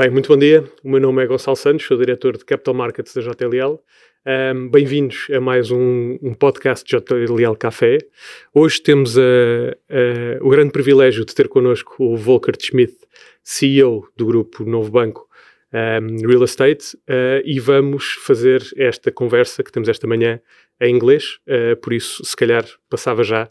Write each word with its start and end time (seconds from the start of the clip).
Bem, 0.00 0.08
muito 0.08 0.28
bom 0.28 0.38
dia. 0.38 0.64
O 0.82 0.90
meu 0.90 0.98
nome 0.98 1.22
é 1.22 1.26
Gonçalo 1.26 1.54
Santos, 1.54 1.84
sou 1.84 1.98
diretor 1.98 2.34
de 2.38 2.42
Capital 2.42 2.72
Markets 2.72 3.12
da 3.12 3.20
JLL. 3.20 3.78
Um, 4.54 4.70
Bem-vindos 4.70 5.26
a 5.30 5.38
mais 5.42 5.70
um, 5.70 6.16
um, 6.22 6.32
podcast 6.32 6.86
JLL 6.90 7.54
Café. 7.54 7.98
Hoje 8.54 8.80
temos 8.80 9.18
uh, 9.18 9.20
uh, 9.20 10.40
o 10.40 10.48
grande 10.48 10.72
privilégio 10.72 11.22
de 11.26 11.34
ter 11.34 11.48
connosco 11.48 12.02
o 12.02 12.16
Volker 12.16 12.54
Schmidt, 12.58 12.96
CEO 13.44 14.08
do 14.16 14.24
grupo 14.24 14.64
Novo 14.64 14.90
Banco 14.90 15.28
um, 15.72 16.28
Real 16.28 16.44
Estate, 16.44 16.96
uh, 17.08 17.42
e 17.44 17.60
vamos 17.60 18.14
fazer 18.24 18.62
esta 18.76 19.10
conversa 19.10 19.62
que 19.62 19.72
temos 19.72 19.88
esta 19.88 20.06
manhã 20.06 20.40
em 20.80 20.94
inglês, 20.94 21.38
uh, 21.46 21.76
por 21.80 21.92
isso, 21.92 22.24
se 22.24 22.34
calhar, 22.34 22.64
passava 22.88 23.22
já 23.22 23.44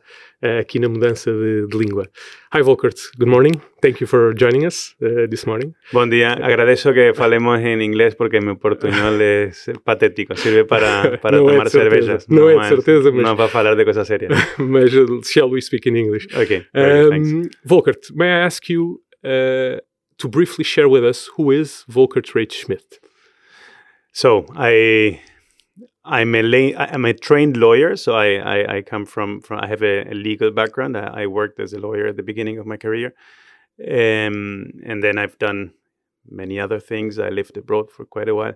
uh, 0.44 0.60
aqui 0.60 0.80
na 0.80 0.90
mudança 0.90 1.32
de, 1.32 1.68
de, 1.68 1.78
língua. 1.78 2.10
Hi, 2.54 2.62
Volkert. 2.64 2.98
Good 3.18 3.30
morning. 3.30 3.54
Thank 3.82 4.02
you 4.02 4.08
for 4.08 4.34
joining 4.36 4.66
us 4.66 4.96
uh, 5.02 5.28
this 5.30 5.46
morning. 5.46 5.74
Bom 5.94 6.10
dia. 6.10 6.34
Agradeço 6.34 6.92
que 6.92 7.14
falemos 7.16 7.60
en 7.60 7.82
inglés 7.82 8.16
porque 8.16 8.42
mi 8.42 8.56
portuñol 8.56 9.22
es 9.22 9.72
patético. 9.84 10.36
Sirve 10.36 10.66
para, 10.66 11.18
para 11.22 11.38
tomar 11.38 11.68
é 11.68 11.70
cervejas. 11.70 12.28
Não, 12.28 12.42
não 12.42 12.50
é 12.50 12.60
de 12.64 12.68
certeza, 12.68 13.12
mas... 13.12 13.24
Não 13.24 13.36
para 13.36 13.48
falar 13.48 13.76
de 13.76 13.84
coisas 13.84 14.08
sérias. 14.08 14.32
mas 14.58 14.92
shall 15.28 15.52
we 15.52 15.62
speak 15.62 15.88
in 15.88 15.98
English? 15.98 16.28
Okay. 16.36 16.66
Um, 16.74 17.44
Volkert, 17.64 18.12
may 18.16 18.28
I 18.28 18.46
ask 18.46 18.70
you 18.70 19.02
to 20.20 20.28
briefly 20.28 20.64
share 20.64 20.88
with 20.88 21.04
us 21.04 21.30
who 21.36 21.52
is 21.52 21.86
Volkert 21.90 22.34
Reich 22.36 22.52
Schmidt? 22.52 23.00
So, 24.14 24.46
I 24.56 25.22
I'm 26.10 26.34
a 26.34 26.42
la- 26.42 26.78
I'm 26.78 27.06
a 27.06 27.14
trained 27.14 27.56
lawyer, 27.58 27.96
so 27.96 28.16
I, 28.16 28.36
I, 28.38 28.78
I 28.78 28.82
come 28.82 29.06
from, 29.06 29.42
from 29.42 29.60
I 29.60 29.68
have 29.68 29.84
a, 29.84 30.10
a 30.10 30.16
legal 30.16 30.50
background. 30.52 30.98
I, 30.98 31.24
I, 31.24 31.28
worked 31.28 31.60
as 31.60 31.74
a 31.74 31.80
lawyer 31.80 32.08
at 32.08 32.18
the 32.18 32.24
beginning 32.24 32.58
of 32.58 32.66
my 32.66 32.78
career, 32.78 33.14
um, 33.88 34.72
and 34.86 35.04
then 35.04 35.20
I've 35.20 35.38
done 35.38 35.74
many 36.28 36.60
other 36.60 36.80
things. 36.80 37.20
I 37.20 37.30
lived 37.30 37.58
abroad 37.58 37.92
for 37.92 38.06
quite 38.06 38.28
a 38.28 38.34
while. 38.34 38.56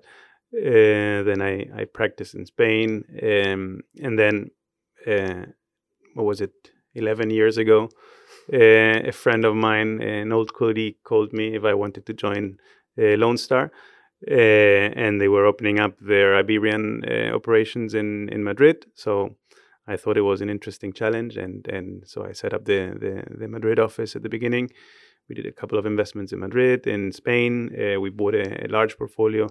Uh, 0.55 1.21
then 1.23 1.41
I, 1.41 1.67
I 1.75 1.85
practiced 1.85 2.33
in 2.33 2.45
Spain, 2.45 3.03
um, 3.21 3.81
and 4.01 4.17
then 4.17 4.49
uh, 5.05 5.45
what 6.15 6.25
was 6.25 6.41
it? 6.41 6.53
Eleven 6.95 7.31
years 7.31 7.57
ago, 7.57 7.89
a 8.51 9.11
friend 9.11 9.45
of 9.45 9.55
mine, 9.55 10.01
an 10.01 10.31
old 10.31 10.53
colleague, 10.53 10.95
called 11.03 11.33
me 11.33 11.55
if 11.55 11.63
I 11.63 11.73
wanted 11.73 12.05
to 12.07 12.13
join 12.13 12.57
uh, 12.97 13.15
Lone 13.17 13.37
Star 13.37 13.71
uh, 14.29 14.33
and 14.33 15.19
they 15.19 15.27
were 15.27 15.45
opening 15.45 15.79
up 15.79 15.97
their 15.99 16.35
Iberian 16.35 17.03
uh, 17.05 17.35
operations 17.35 17.93
in 17.93 18.29
in 18.29 18.43
Madrid. 18.43 18.85
So 18.95 19.35
I 19.87 19.97
thought 19.97 20.17
it 20.17 20.21
was 20.21 20.41
an 20.41 20.49
interesting 20.49 20.93
challenge, 20.93 21.35
and 21.37 21.67
and 21.67 22.03
so 22.07 22.25
I 22.25 22.31
set 22.31 22.53
up 22.53 22.65
the 22.65 22.93
the, 22.99 23.37
the 23.37 23.47
Madrid 23.47 23.79
office 23.79 24.15
at 24.15 24.23
the 24.23 24.29
beginning. 24.29 24.69
We 25.27 25.35
did 25.35 25.45
a 25.45 25.51
couple 25.51 25.77
of 25.77 25.85
investments 25.85 26.33
in 26.33 26.39
Madrid, 26.39 26.85
in 26.85 27.11
Spain. 27.11 27.71
Uh, 27.73 27.99
we 27.99 28.09
bought 28.09 28.35
a, 28.35 28.65
a 28.65 28.67
large 28.67 28.97
portfolio 28.97 29.49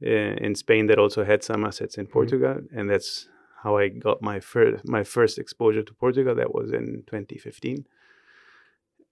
in 0.00 0.56
Spain 0.56 0.88
that 0.88 0.98
also 0.98 1.24
had 1.24 1.44
some 1.44 1.64
assets 1.64 1.96
in 1.96 2.06
mm-hmm. 2.06 2.12
Portugal, 2.12 2.54
mm-hmm. 2.54 2.78
and 2.78 2.90
that's 2.90 3.28
how 3.62 3.76
I 3.76 3.88
got 3.88 4.20
my 4.20 4.40
first 4.40 4.84
my 4.84 5.04
first 5.04 5.38
exposure 5.38 5.82
to 5.82 5.94
Portugal. 5.94 6.34
That 6.34 6.54
was 6.54 6.72
in 6.72 7.04
2015 7.06 7.86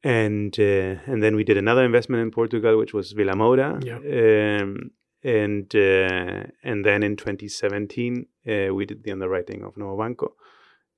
and 0.03 0.59
uh, 0.59 0.97
and 1.07 1.23
then 1.23 1.37
we 1.37 1.45
did 1.45 1.57
another 1.57 1.85
investment 1.85 2.23
in 2.23 2.31
Portugal, 2.31 2.79
which 2.79 2.95
was 2.95 3.13
Vilamoura. 3.13 3.83
Yeah. 3.85 4.63
Um, 4.63 4.93
and 5.23 5.75
uh, 5.75 6.45
and 6.63 6.85
then 6.85 7.03
in 7.03 7.17
2017 7.17 8.27
uh, 8.49 8.75
we 8.75 8.87
did 8.87 9.03
the 9.05 9.13
underwriting 9.13 9.63
of 9.63 9.77
Novo 9.77 9.99
Banco. 9.99 10.35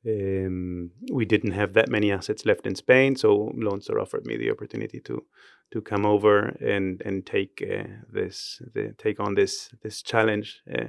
Um, 0.05 0.91
we 1.12 1.25
didn't 1.25 1.53
have 1.53 1.75
that 1.75 1.89
many 1.89 2.11
assets 2.11 2.44
left 2.44 2.67
in 2.67 2.75
Spain, 2.75 3.17
so 3.17 3.53
Lone 3.55 3.81
Star 3.81 4.00
offered 4.00 4.27
me 4.27 4.36
the 4.36 4.50
opportunity 4.50 5.00
to 5.00 5.25
to 5.72 5.81
come 5.81 6.06
over 6.06 6.56
and 6.61 7.00
and 7.05 7.27
take 7.27 7.62
uh, 7.62 7.89
this 8.12 8.62
the, 8.75 8.94
take 8.98 9.19
on 9.19 9.34
this 9.34 9.71
this 9.82 10.03
challenge 10.03 10.62
uh, 10.72 10.88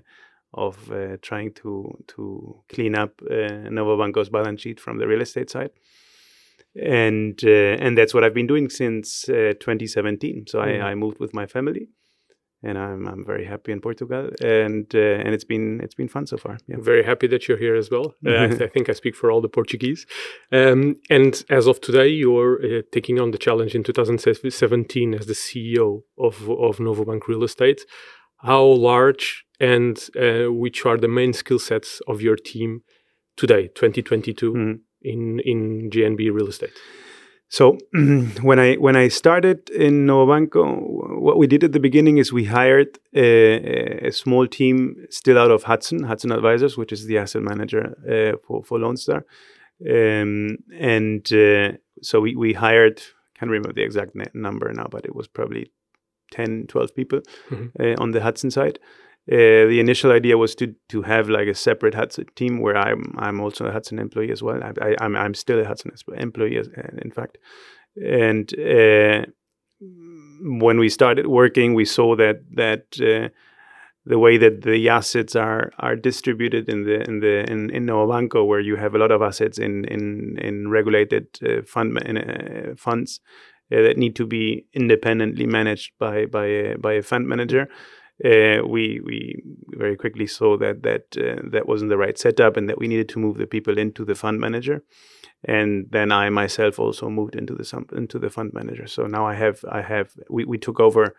of 0.53 0.91
uh, 0.91 1.17
trying 1.21 1.53
to 1.53 2.03
to 2.07 2.63
clean 2.69 2.95
up 2.95 3.19
uh, 3.31 3.69
Novo 3.69 3.97
Banco's 3.97 4.29
balance 4.29 4.61
sheet 4.61 4.79
from 4.79 4.97
the 4.99 5.07
real 5.07 5.21
estate 5.21 5.49
side 5.49 5.71
and 6.75 7.41
and 7.43 7.97
that's 7.97 8.13
what 8.13 8.23
I've 8.23 8.33
been 8.33 8.47
doing 8.47 8.69
since 8.69 9.23
2017. 9.25 10.45
So 10.47 10.59
mm. 10.59 10.81
I, 10.81 10.91
I 10.91 10.95
moved 10.95 11.19
with 11.19 11.33
my 11.33 11.45
family 11.45 11.89
and 12.63 12.77
I'm 12.77 13.07
I'm 13.07 13.25
very 13.25 13.45
happy 13.45 13.71
in 13.71 13.81
Portugal, 13.81 14.29
and 14.41 14.87
uh, 14.95 15.23
and 15.23 15.33
it's 15.33 15.43
been 15.43 15.81
it's 15.83 15.95
been 15.95 16.07
fun 16.07 16.25
so 16.25 16.37
far. 16.37 16.57
Yeah. 16.67 16.77
Very 16.79 17.03
happy 17.03 17.27
that 17.27 17.47
you're 17.47 17.57
here 17.57 17.75
as 17.75 17.91
well. 17.91 18.15
Uh, 18.25 18.45
I, 18.45 18.67
think 18.67 18.89
I 18.89 18.93
speak 18.93 19.15
for 19.15 19.29
all 19.29 19.41
the 19.41 19.49
Portuguese. 19.49 20.05
Um, 20.51 20.95
and 21.09 21.43
as 21.49 21.67
of 21.67 21.81
today, 21.81 22.07
you're 22.07 22.55
uh, 22.65 22.81
taking 22.91 23.19
on 23.19 23.31
the 23.31 23.37
challenge 23.37 23.75
in 23.75 23.83
2017 23.83 25.13
as 25.13 25.25
the 25.25 25.33
CEO 25.33 26.03
of 26.17 26.49
of 26.49 26.79
Novo 26.79 27.05
Bank 27.05 27.27
Real 27.27 27.43
Estate. 27.43 27.81
How 28.37 28.63
large 28.63 29.45
and 29.59 29.97
uh, 30.15 30.51
which 30.51 30.85
are 30.85 30.97
the 30.97 31.07
main 31.07 31.33
skill 31.33 31.59
sets 31.59 32.01
of 32.07 32.21
your 32.21 32.37
team 32.37 32.81
today, 33.35 33.67
2022, 33.67 34.51
mm-hmm. 34.51 34.71
In 35.03 35.39
in 35.39 35.89
GNB 35.89 36.33
Real 36.33 36.47
Estate? 36.47 36.73
So 37.49 37.77
when 38.41 38.59
I 38.59 38.75
when 38.75 38.95
I 38.95 39.09
started 39.09 39.69
in 39.69 40.07
Novo 40.07 40.31
Banco, 40.31 40.65
what 41.19 41.37
we 41.37 41.45
did 41.45 41.63
at 41.63 41.71
the 41.71 41.79
beginning 41.79 42.17
is 42.17 42.33
we 42.33 42.45
hired 42.45 42.97
a, 43.13 44.07
a 44.07 44.11
small 44.11 44.47
team 44.47 45.05
still 45.11 45.37
out 45.37 45.51
of 45.51 45.63
Hudson, 45.63 46.03
Hudson 46.03 46.31
Advisors, 46.31 46.77
which 46.77 46.91
is 46.91 47.05
the 47.05 47.19
asset 47.19 47.43
manager 47.43 47.95
uh, 48.09 48.37
for 48.43 48.63
for 48.63 48.79
Lone 48.79 48.97
Star, 48.97 49.23
um, 49.87 50.57
and 50.79 51.31
uh, 51.31 51.73
so 52.01 52.21
we 52.21 52.35
we 52.35 52.53
hired. 52.53 53.03
Can't 53.35 53.51
remember 53.51 53.73
the 53.73 53.83
exact 53.83 54.15
number 54.33 54.71
now, 54.73 54.87
but 54.89 55.05
it 55.05 55.15
was 55.15 55.27
probably 55.27 55.71
10, 56.31 56.67
12 56.67 56.95
people 56.95 57.21
mm-hmm. 57.49 57.67
uh, 57.79 57.95
on 58.01 58.11
the 58.11 58.21
Hudson 58.21 58.51
side. 58.51 58.79
Uh, 59.31 59.71
the 59.71 59.79
initial 59.79 60.11
idea 60.11 60.37
was 60.37 60.53
to 60.53 60.75
to 60.89 61.01
have 61.01 61.29
like 61.29 61.47
a 61.47 61.55
separate 61.55 61.93
Hudson 61.93 62.25
team 62.35 62.59
where 62.59 62.75
I'm 62.75 63.15
I'm 63.17 63.39
also 63.39 63.65
a 63.65 63.71
Hudson 63.71 63.97
employee 63.97 64.31
as 64.31 64.43
well. 64.43 64.61
I, 64.61 64.73
I, 64.81 64.95
I'm 64.99 65.15
I'm 65.15 65.33
still 65.33 65.59
a 65.59 65.65
Hudson 65.65 65.91
employee, 66.17 66.57
as, 66.57 66.67
in 67.01 67.09
fact. 67.09 67.37
And 67.95 68.51
uh, 68.59 69.25
when 69.79 70.77
we 70.77 70.89
started 70.89 71.27
working, 71.27 71.73
we 71.73 71.85
saw 71.85 72.17
that 72.17 72.41
that 72.55 72.85
uh, 72.99 73.29
the 74.05 74.19
way 74.19 74.37
that 74.37 74.63
the 74.63 74.89
assets 74.89 75.37
are 75.37 75.71
are 75.79 75.95
distributed 75.95 76.67
in 76.67 76.83
the 76.83 77.07
in 77.07 77.21
the 77.21 77.49
in, 77.49 77.69
in 77.69 77.85
Banco, 77.85 78.43
where 78.43 78.59
you 78.59 78.75
have 78.75 78.93
a 78.93 78.97
lot 78.97 79.11
of 79.11 79.21
assets 79.21 79.57
in 79.57 79.85
in 79.85 80.37
in 80.41 80.69
regulated 80.69 81.27
uh, 81.41 81.61
fund 81.65 81.97
in, 82.03 82.17
uh, 82.17 82.75
funds 82.75 83.21
that 83.69 83.97
need 83.97 84.17
to 84.17 84.25
be 84.25 84.65
independently 84.73 85.47
managed 85.47 85.93
by 85.97 86.25
by 86.25 86.45
a, 86.45 86.77
by 86.77 86.93
a 86.93 87.01
fund 87.01 87.25
manager 87.25 87.69
uh, 88.23 88.61
we 88.65 89.01
we 89.03 89.43
very 89.69 89.95
quickly 89.95 90.27
saw 90.27 90.57
that 90.57 90.83
that 90.83 91.05
uh, 91.17 91.41
that 91.51 91.67
wasn't 91.67 91.89
the 91.89 91.97
right 91.97 92.17
setup 92.17 92.57
and 92.57 92.69
that 92.69 92.77
we 92.77 92.87
needed 92.87 93.09
to 93.09 93.19
move 93.19 93.37
the 93.37 93.47
people 93.47 93.77
into 93.77 94.05
the 94.05 94.15
fund 94.15 94.39
manager 94.39 94.83
and 95.45 95.87
then 95.91 96.11
I 96.11 96.29
myself 96.29 96.79
also 96.79 97.09
moved 97.09 97.35
into 97.35 97.55
the 97.55 97.85
into 97.93 98.19
the 98.19 98.29
fund 98.29 98.53
manager 98.53 98.87
so 98.87 99.07
now 99.07 99.25
I 99.25 99.33
have 99.33 99.65
I 99.69 99.81
have 99.81 100.11
we, 100.29 100.45
we 100.45 100.57
took 100.57 100.79
over 100.79 101.15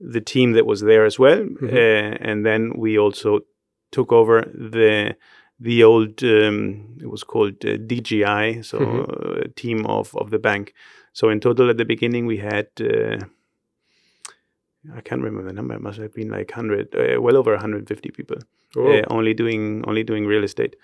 the 0.00 0.20
team 0.20 0.52
that 0.52 0.66
was 0.66 0.80
there 0.80 1.04
as 1.04 1.18
well 1.18 1.40
mm-hmm. 1.40 1.66
uh, 1.66 2.28
and 2.28 2.44
then 2.44 2.72
we 2.76 2.98
also 2.98 3.40
took 3.92 4.10
over 4.10 4.40
the 4.40 5.16
the 5.60 5.84
old 5.84 6.24
um, 6.24 6.96
it 7.00 7.10
was 7.10 7.22
called 7.22 7.64
uh, 7.64 7.76
DGI 7.76 8.64
so 8.64 8.78
mm-hmm. 8.78 9.52
team 9.56 9.84
of 9.86 10.16
of 10.16 10.30
the 10.30 10.38
bank 10.38 10.72
so 11.12 11.28
in 11.28 11.38
total 11.38 11.68
at 11.68 11.76
the 11.76 11.84
beginning 11.84 12.24
we 12.24 12.38
had 12.38 12.68
uh, 12.80 13.18
I 14.96 15.00
can't 15.00 15.22
remember 15.22 15.46
the 15.46 15.52
number. 15.52 15.74
It 15.74 15.82
must 15.82 15.98
have 15.98 16.14
been 16.14 16.30
like 16.30 16.50
hundred, 16.50 16.94
uh, 16.94 17.20
well 17.20 17.36
over 17.36 17.52
150 17.52 18.10
people, 18.10 18.38
uh, 18.76 19.02
only 19.08 19.34
doing 19.34 19.84
only 19.86 20.02
doing 20.02 20.26
real 20.26 20.42
estate, 20.42 20.76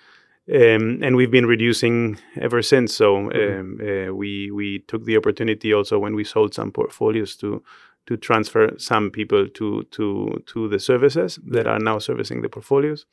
um, 0.52 1.00
and 1.02 1.16
we've 1.16 1.30
been 1.30 1.46
reducing 1.46 2.18
ever 2.36 2.62
since. 2.62 2.94
So 2.94 3.16
mm-hmm. 3.16 3.60
um, 3.60 3.80
uh, 3.80 4.14
we 4.14 4.50
we 4.50 4.80
took 4.80 5.04
the 5.04 5.16
opportunity 5.16 5.72
also 5.72 5.98
when 5.98 6.14
we 6.14 6.24
sold 6.24 6.52
some 6.52 6.72
portfolios 6.72 7.36
to 7.36 7.62
to 8.06 8.16
transfer 8.18 8.72
some 8.78 9.10
people 9.10 9.48
to 9.48 9.84
to 9.84 10.42
to 10.46 10.68
the 10.68 10.78
services 10.78 11.38
that 11.46 11.66
are 11.66 11.78
now 11.78 11.98
servicing 11.98 12.42
the 12.42 12.50
portfolios, 12.50 13.06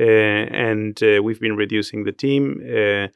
uh, 0.00 0.04
and 0.04 1.02
uh, 1.02 1.20
we've 1.24 1.40
been 1.40 1.56
reducing 1.56 2.04
the 2.04 2.12
team. 2.12 2.62
Uh, 2.64 3.08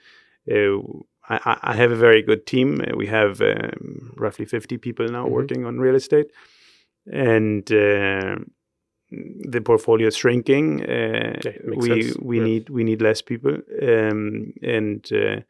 I, 1.30 1.58
I, 1.62 1.76
have 1.76 1.92
a 1.92 1.96
very 1.96 2.22
good 2.22 2.46
team. 2.46 2.82
we 2.96 3.06
have 3.06 3.42
um, 3.42 4.14
roughly 4.16 4.46
50 4.46 4.78
people 4.78 5.06
now 5.08 5.24
mm-hmm. 5.24 5.34
working 5.34 5.66
on 5.66 5.78
real 5.78 5.94
estate 5.94 6.30
and 7.06 7.70
uh, 7.72 8.36
the 9.10 9.60
portfolio 9.64 10.08
is 10.08 10.16
shrinking. 10.16 10.84
Uh, 10.84 11.40
we 11.76 12.02
sense. 12.02 12.18
we 12.18 12.38
yeah. 12.38 12.44
need 12.44 12.70
we 12.70 12.84
need 12.84 13.02
less 13.02 13.22
people, 13.22 13.56
um, 13.82 14.52
and 14.62 15.08
uh, 15.12 15.40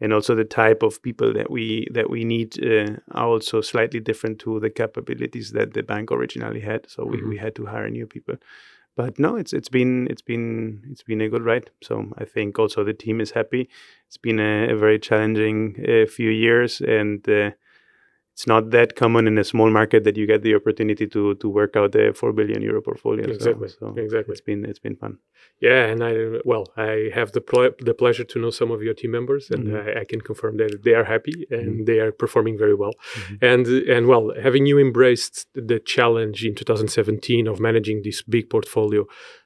and 0.00 0.12
also 0.12 0.34
the 0.34 0.44
type 0.44 0.82
of 0.82 1.02
people 1.02 1.32
that 1.32 1.50
we 1.50 1.86
that 1.92 2.10
we 2.10 2.24
need 2.24 2.62
uh, 2.64 2.96
are 3.12 3.26
also 3.26 3.60
slightly 3.60 4.00
different 4.00 4.38
to 4.40 4.60
the 4.60 4.70
capabilities 4.70 5.52
that 5.52 5.74
the 5.74 5.82
bank 5.82 6.10
originally 6.10 6.60
had. 6.60 6.88
So 6.88 7.02
mm-hmm. 7.02 7.12
we, 7.12 7.28
we 7.30 7.36
had 7.38 7.54
to 7.56 7.66
hire 7.66 7.90
new 7.90 8.06
people. 8.06 8.36
But 8.96 9.18
no, 9.18 9.36
it's 9.36 9.52
it's 9.52 9.70
been 9.70 10.06
it's 10.10 10.22
been 10.22 10.82
it's 10.90 11.02
been 11.02 11.20
a 11.20 11.28
good 11.28 11.44
ride. 11.44 11.70
So 11.82 12.12
I 12.18 12.24
think 12.24 12.58
also 12.58 12.84
the 12.84 12.92
team 12.92 13.20
is 13.20 13.30
happy. 13.30 13.68
It's 14.06 14.18
been 14.18 14.38
a, 14.38 14.72
a 14.72 14.76
very 14.76 14.98
challenging 14.98 15.76
uh, 15.88 16.06
few 16.06 16.30
years, 16.30 16.80
and 16.80 17.26
uh, 17.28 17.52
it's 18.34 18.46
not 18.46 18.70
that 18.70 18.96
common 18.96 19.26
in 19.26 19.36
a 19.36 19.44
small 19.44 19.70
market 19.70 20.04
that 20.04 20.16
you 20.16 20.26
get 20.26 20.42
the 20.42 20.54
opportunity 20.54 21.06
to 21.06 21.34
to 21.34 21.48
work 21.48 21.76
out 21.76 21.94
a 21.94 22.14
four 22.14 22.32
billion 22.32 22.62
euro 22.62 22.80
portfolio. 22.80 23.24
Exactly. 23.28 23.68
So, 23.68 23.76
so 23.80 23.94
exactly. 23.96 24.32
It's 24.32 24.40
been 24.40 24.64
it's 24.64 24.78
been 24.78 24.96
fun. 24.96 25.18
Yeah, 25.60 25.84
and 25.84 26.02
I 26.02 26.40
well, 26.44 26.64
I 26.76 27.10
have 27.14 27.32
the 27.32 27.42
ple- 27.42 27.76
the 27.78 27.94
pleasure 27.94 28.24
to 28.24 28.38
know 28.38 28.50
some 28.50 28.70
of 28.70 28.82
your 28.82 28.94
team 28.94 29.10
members, 29.10 29.50
and 29.50 29.66
mm-hmm. 29.66 29.98
I, 29.98 30.00
I, 30.00 30.04
can 30.04 30.20
confirm 30.20 30.56
that 30.56 30.82
they 30.82 30.94
are 30.94 31.04
happy 31.04 31.46
and 31.50 31.66
mm-hmm. 31.66 31.84
they 31.84 31.98
are 32.00 32.10
performing 32.10 32.56
very 32.56 32.74
well. 32.74 32.94
Mm-hmm. 32.94 33.44
And 33.44 33.66
and 33.94 34.06
well, 34.06 34.32
having 34.42 34.64
you 34.64 34.78
embraced 34.78 35.46
the 35.54 35.78
challenge 35.78 36.44
in 36.44 36.54
2017 36.54 37.46
of 37.46 37.60
managing 37.60 38.00
this 38.02 38.22
big 38.22 38.48
portfolio 38.48 39.04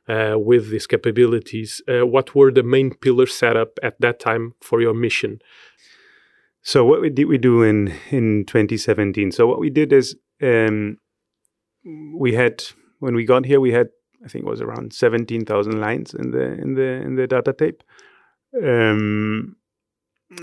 uh, 0.08 0.36
with 0.38 0.70
these 0.70 0.86
capabilities, 0.86 1.82
uh, 1.88 2.06
what 2.06 2.34
were 2.36 2.52
the 2.52 2.62
main 2.62 2.94
pillars 2.94 3.34
set 3.34 3.56
up 3.56 3.78
at 3.82 4.00
that 4.00 4.20
time 4.20 4.54
for 4.60 4.80
your 4.80 4.94
mission? 4.94 5.40
So 6.66 6.84
what 6.84 7.00
we 7.00 7.10
did 7.10 7.26
we 7.26 7.38
do 7.38 7.62
in 7.62 7.94
in 8.10 8.44
2017? 8.44 9.30
So 9.30 9.46
what 9.46 9.60
we 9.60 9.70
did 9.70 9.92
is 9.92 10.16
um, 10.42 10.98
we 12.18 12.34
had 12.34 12.64
when 12.98 13.14
we 13.14 13.24
got 13.24 13.46
here 13.46 13.60
we 13.60 13.70
had 13.70 13.90
I 14.24 14.28
think 14.28 14.44
it 14.44 14.50
was 14.50 14.60
around 14.60 14.92
17,000 14.92 15.80
lines 15.80 16.12
in 16.12 16.32
the 16.32 16.42
in 16.60 16.74
the 16.74 16.88
in 17.06 17.14
the 17.14 17.28
data 17.28 17.52
tape. 17.52 17.84
Um, 18.60 19.54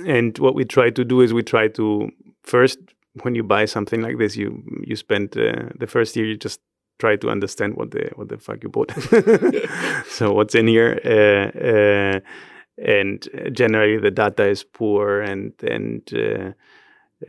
and 0.06 0.38
what 0.40 0.56
we 0.56 0.64
try 0.64 0.92
to 0.92 1.04
do 1.04 1.20
is 1.20 1.34
we 1.34 1.44
try 1.44 1.68
to 1.68 2.10
first 2.44 2.80
when 3.24 3.36
you 3.36 3.44
buy 3.44 3.66
something 3.66 4.02
like 4.02 4.18
this 4.18 4.38
you 4.38 4.64
you 4.88 4.96
spend 4.96 5.38
uh, 5.38 5.72
the 5.78 5.88
first 5.88 6.16
year 6.16 6.26
you 6.26 6.38
just 6.38 6.62
try 7.00 7.18
to 7.18 7.30
understand 7.30 7.76
what 7.76 7.92
the 7.92 8.10
what 8.16 8.30
the 8.30 8.38
fuck 8.38 8.64
you 8.64 8.70
bought. 8.70 8.92
so 10.08 10.32
what's 10.32 10.56
in 10.56 10.68
here? 10.68 11.02
Uh, 11.04 11.60
uh, 11.68 12.20
and 12.84 13.28
generally 13.54 13.98
the 13.98 14.12
data 14.12 14.46
is 14.46 14.64
poor 14.64 15.22
and 15.22 15.54
and 15.64 16.14
uh, 16.14 16.52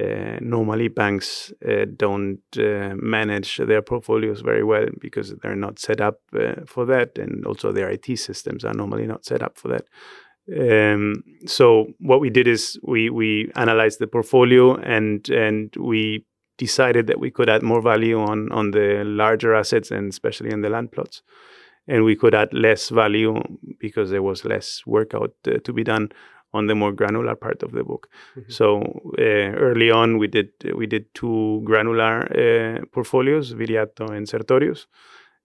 uh, 0.00 0.38
normally 0.40 0.88
banks 0.88 1.52
uh, 1.68 1.84
don't 1.96 2.40
uh, 2.58 2.94
manage 2.96 3.58
their 3.58 3.82
portfolios 3.82 4.40
very 4.40 4.64
well 4.64 4.86
because 5.00 5.34
they're 5.36 5.54
not 5.54 5.78
set 5.78 6.00
up 6.00 6.20
uh, 6.34 6.54
for 6.66 6.84
that. 6.84 7.16
And 7.16 7.46
also 7.46 7.70
their 7.70 7.90
IT 7.90 8.18
systems 8.18 8.64
are 8.64 8.74
normally 8.74 9.06
not 9.06 9.24
set 9.24 9.42
up 9.42 9.56
for 9.56 9.68
that. 9.68 9.84
Um, 10.50 11.22
so 11.46 11.86
what 12.00 12.20
we 12.20 12.28
did 12.28 12.48
is 12.48 12.78
we 12.82 13.08
we 13.08 13.50
analyzed 13.54 13.98
the 13.98 14.06
portfolio 14.06 14.74
and 14.74 15.28
and 15.30 15.74
we 15.78 16.26
decided 16.58 17.06
that 17.06 17.20
we 17.20 17.30
could 17.30 17.48
add 17.48 17.62
more 17.62 17.80
value 17.80 18.20
on 18.20 18.52
on 18.52 18.72
the 18.72 19.04
larger 19.04 19.54
assets 19.54 19.90
and 19.90 20.10
especially 20.10 20.50
in 20.50 20.60
the 20.60 20.68
land 20.68 20.92
plots 20.92 21.22
and 21.86 22.04
we 22.04 22.16
could 22.16 22.34
add 22.34 22.52
less 22.52 22.88
value 22.88 23.40
because 23.78 24.10
there 24.10 24.22
was 24.22 24.44
less 24.44 24.82
workout 24.86 25.34
uh, 25.46 25.58
to 25.64 25.72
be 25.72 25.84
done 25.84 26.10
on 26.54 26.68
the 26.68 26.74
more 26.74 26.92
granular 26.92 27.34
part 27.34 27.62
of 27.62 27.72
the 27.72 27.82
book. 27.82 28.08
Mm-hmm. 28.36 28.50
So 28.50 28.80
uh, 29.18 29.58
early 29.58 29.90
on, 29.90 30.18
we 30.18 30.28
did 30.28 30.50
we 30.74 30.86
did 30.86 31.12
two 31.14 31.60
granular 31.64 32.20
uh, 32.32 32.84
portfolios, 32.92 33.52
Viriato 33.52 34.08
and 34.10 34.28
Sertorius, 34.28 34.86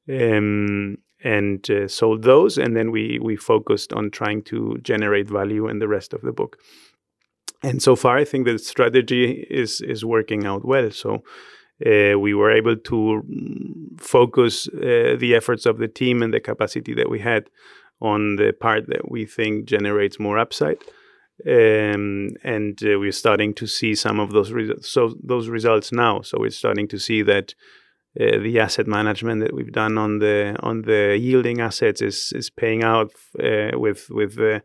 um, 0.08 0.98
and 1.24 1.70
uh, 1.70 1.88
sold 1.88 2.24
those, 2.24 2.58
and 2.58 2.76
then 2.78 2.92
we 2.92 3.20
we 3.22 3.36
focused 3.36 3.92
on 3.92 4.12
trying 4.12 4.44
to 4.44 4.78
generate 4.84 5.30
value 5.30 5.68
in 5.68 5.80
the 5.80 5.88
rest 5.88 6.14
of 6.14 6.22
the 6.22 6.32
book. 6.32 6.58
And 7.62 7.82
so 7.82 7.96
far, 7.96 8.18
I 8.18 8.24
think 8.24 8.46
the 8.46 8.60
strategy 8.60 9.48
is 9.50 9.82
is 9.82 10.06
working 10.06 10.46
out 10.46 10.64
well. 10.64 10.92
So 10.92 11.24
uh, 11.86 12.20
we 12.20 12.34
were 12.34 12.52
able 12.52 12.76
to 12.76 13.24
focus 13.98 14.68
uh, 14.68 15.16
the 15.18 15.34
efforts 15.36 15.66
of 15.66 15.78
the 15.78 15.88
team 15.88 16.22
and 16.22 16.34
the 16.34 16.40
capacity 16.40 16.94
that 16.94 17.10
we 17.10 17.20
had 17.20 17.50
on 18.02 18.36
the 18.36 18.54
part 18.54 18.88
that 18.88 19.10
we 19.10 19.26
think 19.26 19.66
generates 19.66 20.20
more 20.20 20.38
upside. 20.38 20.78
Um, 21.48 22.32
and 22.44 22.78
uh, 22.84 23.00
we're 23.00 23.14
starting 23.14 23.54
to 23.56 23.68
see 23.68 23.96
some 23.96 24.20
of 24.20 24.32
those 24.32 24.52
results. 24.52 24.90
So 24.90 25.16
those 25.24 25.48
results 25.48 25.94
now. 25.94 26.22
So 26.22 26.38
we're 26.40 26.50
starting 26.50 26.88
to 26.90 27.00
see 27.00 27.22
that 27.22 27.56
uh, 28.20 28.40
the 28.40 28.60
asset 28.60 28.88
management 28.88 29.42
that 29.42 29.54
we've 29.54 29.72
done 29.72 29.98
on 29.98 30.20
the 30.20 30.58
on 30.62 30.82
the 30.82 31.18
yielding 31.18 31.62
assets 31.62 32.02
is 32.02 32.34
is 32.36 32.50
paying 32.50 32.84
out 32.84 33.12
uh, 33.42 33.72
with 33.76 34.10
with 34.10 34.38
uh, 34.38 34.60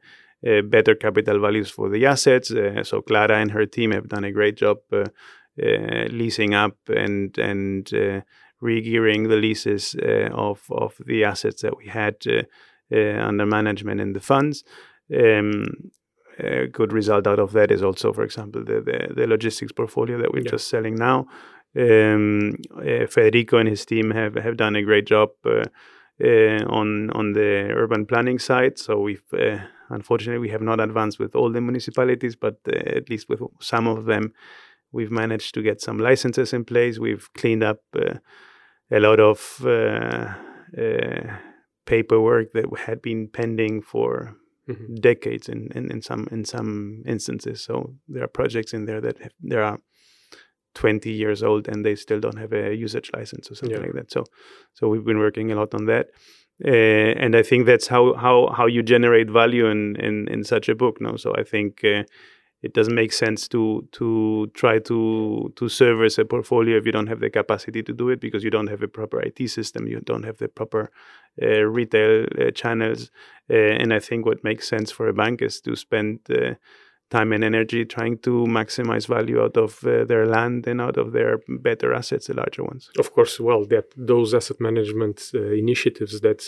better 0.62 0.96
capital 0.96 1.38
values 1.38 1.70
for 1.70 1.88
the 1.88 2.06
assets. 2.06 2.48
so 2.82 3.02
Clara 3.02 3.38
and 3.38 3.52
her 3.52 3.66
team 3.66 3.92
have 3.92 4.08
done 4.08 4.24
a 4.24 4.32
great 4.32 4.56
job 4.56 4.78
leasing 5.56 6.54
up 6.54 6.76
and 6.88 7.36
and 7.38 7.92
uh, 7.94 8.20
regearing 8.62 9.28
the 9.28 9.36
leases 9.36 9.94
uh, 10.02 10.30
of 10.32 10.62
of 10.70 10.94
the 11.06 11.24
assets 11.24 11.62
that 11.62 11.76
we 11.76 11.86
had 11.86 12.16
under 12.92 13.46
management 13.46 14.00
in 14.00 14.12
the 14.12 14.20
funds. 14.20 14.64
Um, 15.14 15.90
a 16.38 16.66
good 16.66 16.92
result 16.92 17.26
out 17.26 17.38
of 17.38 17.52
that 17.52 17.70
is 17.70 17.82
also, 17.82 18.12
for 18.12 18.24
example, 18.24 18.64
the 18.64 18.80
the, 18.80 19.14
the 19.14 19.26
logistics 19.26 19.72
portfolio 19.72 20.18
that 20.18 20.32
we're 20.32 20.42
yeah. 20.42 20.50
just 20.50 20.68
selling 20.68 20.96
now. 20.96 21.26
Um, 21.76 22.54
uh, 22.76 23.06
Federico 23.08 23.58
and 23.58 23.68
his 23.68 23.84
team 23.84 24.12
have, 24.12 24.36
have 24.36 24.56
done 24.56 24.76
a 24.76 24.82
great 24.82 25.06
job 25.06 25.30
uh, 25.44 25.64
uh, 26.22 26.64
on 26.68 27.10
on 27.10 27.32
the 27.32 27.70
urban 27.74 28.06
planning 28.06 28.38
side. 28.38 28.78
So 28.78 29.00
we've 29.00 29.22
unfortunately 29.90 30.38
we 30.38 30.50
have 30.50 30.62
not 30.62 30.80
advanced 30.80 31.18
with 31.18 31.34
all 31.34 31.50
the 31.50 31.60
municipalities, 31.60 32.36
but 32.36 32.58
at 32.66 33.10
least 33.10 33.28
with 33.28 33.42
some 33.60 33.86
of 33.86 34.04
them, 34.06 34.32
We've 34.94 35.10
managed 35.10 35.54
to 35.54 35.62
get 35.62 35.80
some 35.80 35.98
licenses 35.98 36.52
in 36.52 36.64
place. 36.64 36.98
We've 36.98 37.28
cleaned 37.34 37.64
up 37.64 37.80
uh, 37.96 38.18
a 38.90 39.00
lot 39.00 39.18
of 39.18 39.60
uh, 39.64 40.34
uh, 40.78 41.36
paperwork 41.84 42.52
that 42.52 42.66
had 42.78 43.02
been 43.02 43.28
pending 43.28 43.82
for 43.82 44.36
mm-hmm. 44.68 44.94
decades 44.94 45.48
in, 45.48 45.68
in, 45.74 45.90
in, 45.90 46.00
some 46.00 46.28
in 46.30 46.44
some 46.44 47.02
instances. 47.06 47.60
So 47.60 47.94
there 48.08 48.22
are 48.22 48.28
projects 48.28 48.72
in 48.72 48.86
there 48.86 49.00
that 49.00 49.18
have, 49.18 49.32
there 49.40 49.64
are 49.64 49.78
20 50.74 51.10
years 51.10 51.42
old 51.42 51.66
and 51.66 51.84
they 51.84 51.96
still 51.96 52.20
don't 52.20 52.38
have 52.38 52.52
a 52.52 52.74
usage 52.74 53.10
license 53.16 53.50
or 53.50 53.56
something 53.56 53.76
yeah. 53.76 53.86
like 53.86 53.94
that. 53.94 54.12
So 54.12 54.24
so 54.74 54.88
we've 54.88 55.04
been 55.04 55.18
working 55.18 55.50
a 55.50 55.56
lot 55.56 55.74
on 55.74 55.86
that. 55.86 56.10
Uh, 56.64 57.18
and 57.18 57.34
I 57.34 57.42
think 57.42 57.66
that's 57.66 57.88
how, 57.88 58.14
how, 58.14 58.54
how 58.56 58.66
you 58.66 58.82
generate 58.82 59.28
value 59.28 59.66
in, 59.66 59.96
in, 59.96 60.28
in 60.28 60.44
such 60.44 60.68
a 60.68 60.74
book. 60.76 61.00
No, 61.00 61.16
so 61.16 61.34
I 61.36 61.42
think 61.42 61.82
uh, 61.84 62.04
it 62.64 62.72
doesn't 62.72 62.94
make 62.94 63.12
sense 63.12 63.46
to 63.46 63.86
to 63.92 64.50
try 64.54 64.78
to 64.78 65.52
to 65.54 65.68
service 65.68 66.16
a 66.18 66.24
portfolio 66.24 66.78
if 66.78 66.86
you 66.86 66.92
don't 66.92 67.08
have 67.08 67.20
the 67.20 67.28
capacity 67.28 67.82
to 67.82 67.92
do 67.92 68.08
it 68.08 68.20
because 68.20 68.42
you 68.42 68.50
don't 68.50 68.68
have 68.68 68.82
a 68.82 68.88
proper 68.88 69.20
IT 69.20 69.50
system, 69.50 69.86
you 69.86 70.00
don't 70.00 70.24
have 70.24 70.38
the 70.38 70.48
proper 70.48 70.90
uh, 71.42 71.60
retail 71.78 72.24
uh, 72.40 72.50
channels, 72.52 73.10
uh, 73.50 73.54
and 73.80 73.92
I 73.92 74.00
think 74.00 74.24
what 74.24 74.42
makes 74.42 74.66
sense 74.66 74.90
for 74.90 75.08
a 75.08 75.12
bank 75.12 75.42
is 75.42 75.60
to 75.60 75.76
spend 75.76 76.20
uh, 76.30 76.54
time 77.16 77.30
and 77.32 77.44
energy 77.52 77.80
trying 77.84 78.16
to 78.26 78.32
maximize 78.60 79.06
value 79.16 79.38
out 79.44 79.56
of 79.56 79.70
uh, 79.84 80.04
their 80.10 80.24
land 80.36 80.66
and 80.70 80.80
out 80.80 80.96
of 81.02 81.12
their 81.16 81.32
better 81.68 81.90
assets, 82.00 82.26
the 82.26 82.34
larger 82.34 82.64
ones. 82.70 82.90
Of 82.98 83.08
course, 83.16 83.34
well, 83.48 83.62
that 83.74 83.86
those 83.96 84.34
asset 84.38 84.58
management 84.68 85.18
uh, 85.34 85.38
initiatives 85.64 86.14
that 86.26 86.40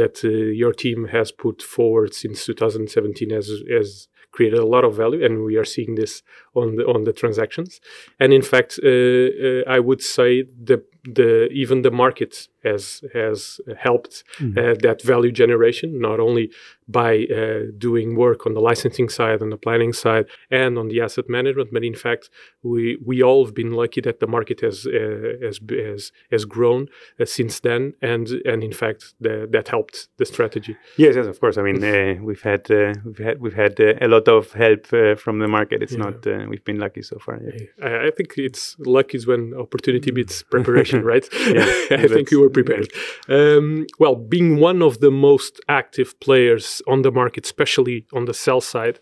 that 0.00 0.16
your 0.62 0.72
team 0.72 1.08
has 1.16 1.28
put 1.44 1.62
forward 1.62 2.10
since 2.14 2.44
2017 2.44 3.30
has 3.30 3.48
has 3.78 4.08
created 4.36 4.58
a 4.58 4.66
lot 4.66 4.84
of 4.84 4.94
value, 4.94 5.24
and 5.24 5.44
we 5.44 5.56
are 5.56 5.64
seeing 5.64 5.94
this 5.94 6.22
on 6.54 6.76
the 6.76 6.84
on 6.94 7.04
the 7.04 7.12
transactions. 7.12 7.80
And 8.20 8.32
in 8.32 8.42
fact, 8.42 8.70
uh, 8.82 8.88
uh, 8.88 9.62
I 9.76 9.78
would 9.80 10.02
say 10.02 10.30
the 10.70 10.78
the 11.06 11.48
even 11.52 11.82
the 11.82 11.90
market 11.90 12.48
has 12.64 13.02
has 13.14 13.60
helped 13.78 14.24
mm-hmm. 14.38 14.58
uh, 14.58 14.74
that 14.82 15.02
value 15.02 15.32
generation 15.32 16.00
not 16.00 16.18
only 16.20 16.50
by 16.88 17.26
uh, 17.26 17.62
doing 17.78 18.16
work 18.16 18.46
on 18.46 18.54
the 18.54 18.60
licensing 18.60 19.08
side 19.08 19.40
and 19.40 19.50
the 19.52 19.56
planning 19.56 19.92
side 19.92 20.26
and 20.50 20.78
on 20.78 20.88
the 20.88 21.00
asset 21.00 21.28
management 21.28 21.70
but 21.72 21.84
in 21.84 21.94
fact 21.94 22.30
we 22.62 22.98
we 23.04 23.22
all 23.22 23.44
have 23.44 23.54
been 23.54 23.72
lucky 23.72 24.00
that 24.00 24.20
the 24.20 24.26
market 24.26 24.60
has 24.60 24.86
uh, 24.86 25.34
has, 25.42 25.60
has 25.70 26.12
has 26.30 26.44
grown 26.44 26.88
uh, 27.20 27.24
since 27.24 27.60
then 27.60 27.94
and 28.02 28.28
and 28.44 28.62
in 28.62 28.72
fact 28.72 29.14
the, 29.20 29.48
that 29.50 29.68
helped 29.68 30.08
the 30.18 30.24
strategy 30.24 30.76
yes 30.96 31.14
yes 31.16 31.26
of 31.26 31.40
course 31.40 31.58
i 31.58 31.62
mean 31.62 31.82
uh, 31.82 32.14
we've 32.22 32.42
had 32.42 32.68
uh, 32.70 32.92
we've 33.04 33.18
had 33.18 33.40
we've 33.40 33.54
had 33.64 33.78
a 33.80 34.08
lot 34.08 34.26
of 34.28 34.52
help 34.52 34.86
from 35.18 35.38
the 35.38 35.48
market 35.48 35.82
it's 35.82 35.92
yeah. 35.92 36.04
not 36.04 36.48
we've 36.48 36.64
been 36.64 36.78
lucky 36.78 37.02
so 37.02 37.18
far 37.18 37.40
yeah. 37.42 37.66
I, 37.82 38.06
I 38.08 38.10
think 38.10 38.34
it's 38.36 38.76
luck 38.78 39.14
is 39.14 39.26
when 39.26 39.54
opportunity 39.54 40.12
meets 40.12 40.42
preparation 40.42 40.95
right? 41.04 41.26
yeah, 41.48 41.66
I 41.90 42.08
think 42.08 42.30
you 42.30 42.40
were 42.40 42.50
prepared. 42.50 42.88
Um, 43.28 43.86
well, 43.98 44.14
being 44.14 44.58
one 44.58 44.82
of 44.82 45.00
the 45.00 45.10
most 45.10 45.60
active 45.68 46.18
players 46.20 46.82
on 46.86 47.02
the 47.02 47.10
market, 47.10 47.44
especially 47.44 48.06
on 48.12 48.24
the 48.24 48.34
sell 48.34 48.60
side, 48.60 48.98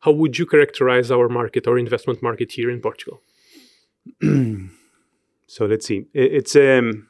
how 0.00 0.12
would 0.12 0.38
you 0.38 0.46
characterize 0.46 1.10
our 1.10 1.28
market, 1.28 1.66
our 1.66 1.78
investment 1.78 2.22
market 2.22 2.52
here 2.52 2.70
in 2.70 2.80
Portugal? 2.80 3.20
so 5.46 5.66
let's 5.66 5.86
see. 5.86 6.06
It, 6.14 6.32
it's 6.32 6.56
um, 6.56 7.08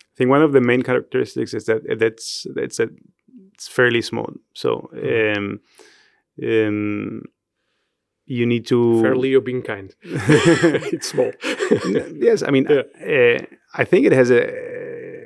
I 0.00 0.14
think 0.16 0.30
one 0.30 0.42
of 0.42 0.52
the 0.52 0.60
main 0.60 0.82
characteristics 0.82 1.54
is 1.54 1.64
that 1.66 1.82
that's 1.98 2.46
it's 2.56 2.80
a 2.80 2.88
it's 3.54 3.68
fairly 3.68 4.02
small. 4.02 4.32
So 4.54 4.90
hmm. 4.92 5.38
um, 5.38 5.60
um, 6.42 7.22
you 8.26 8.46
need 8.46 8.66
to 8.66 9.00
fairly 9.02 9.34
or 9.34 9.40
being 9.40 9.62
kind. 9.62 9.94
it's 10.02 11.08
small. 11.08 11.32
yes, 12.14 12.42
I 12.42 12.50
mean, 12.50 12.66
yeah. 12.68 13.36
uh, 13.36 13.44
I 13.74 13.84
think 13.84 14.06
it 14.06 14.12
has 14.12 14.30
a. 14.30 14.76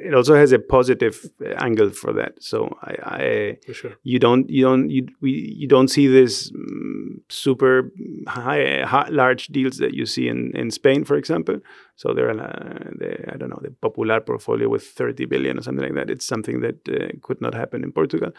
It 0.02 0.14
also 0.14 0.34
has 0.34 0.50
a 0.50 0.58
positive 0.58 1.30
angle 1.58 1.90
for 1.90 2.12
that. 2.14 2.42
So 2.42 2.76
I, 2.82 3.58
I 3.66 3.72
sure. 3.72 3.92
you 4.02 4.18
don't 4.18 4.48
you 4.50 4.64
don't 4.64 4.90
you 4.90 5.06
we 5.20 5.30
you 5.30 5.68
don't 5.68 5.88
see 5.88 6.08
this 6.08 6.50
mm, 6.50 7.00
super 7.32 7.90
high, 8.26 8.82
high, 8.84 9.08
large 9.08 9.48
deals 9.48 9.78
that 9.78 9.94
you 9.94 10.06
see 10.06 10.28
in, 10.28 10.54
in 10.56 10.70
Spain, 10.70 11.04
for 11.04 11.16
example. 11.16 11.60
So 11.96 12.12
there 12.12 12.28
are, 12.28 12.40
uh, 12.40 12.90
the, 12.98 13.32
I 13.32 13.36
don't 13.36 13.50
know, 13.50 13.60
the 13.62 13.70
Popular 13.70 14.20
portfolio 14.20 14.68
with 14.68 14.84
30 14.84 15.26
billion 15.26 15.58
or 15.58 15.62
something 15.62 15.84
like 15.84 15.94
that. 15.94 16.10
It's 16.10 16.26
something 16.26 16.60
that 16.60 16.88
uh, 16.88 17.16
could 17.22 17.40
not 17.40 17.54
happen 17.54 17.84
in 17.84 17.92
Portugal. 17.92 18.32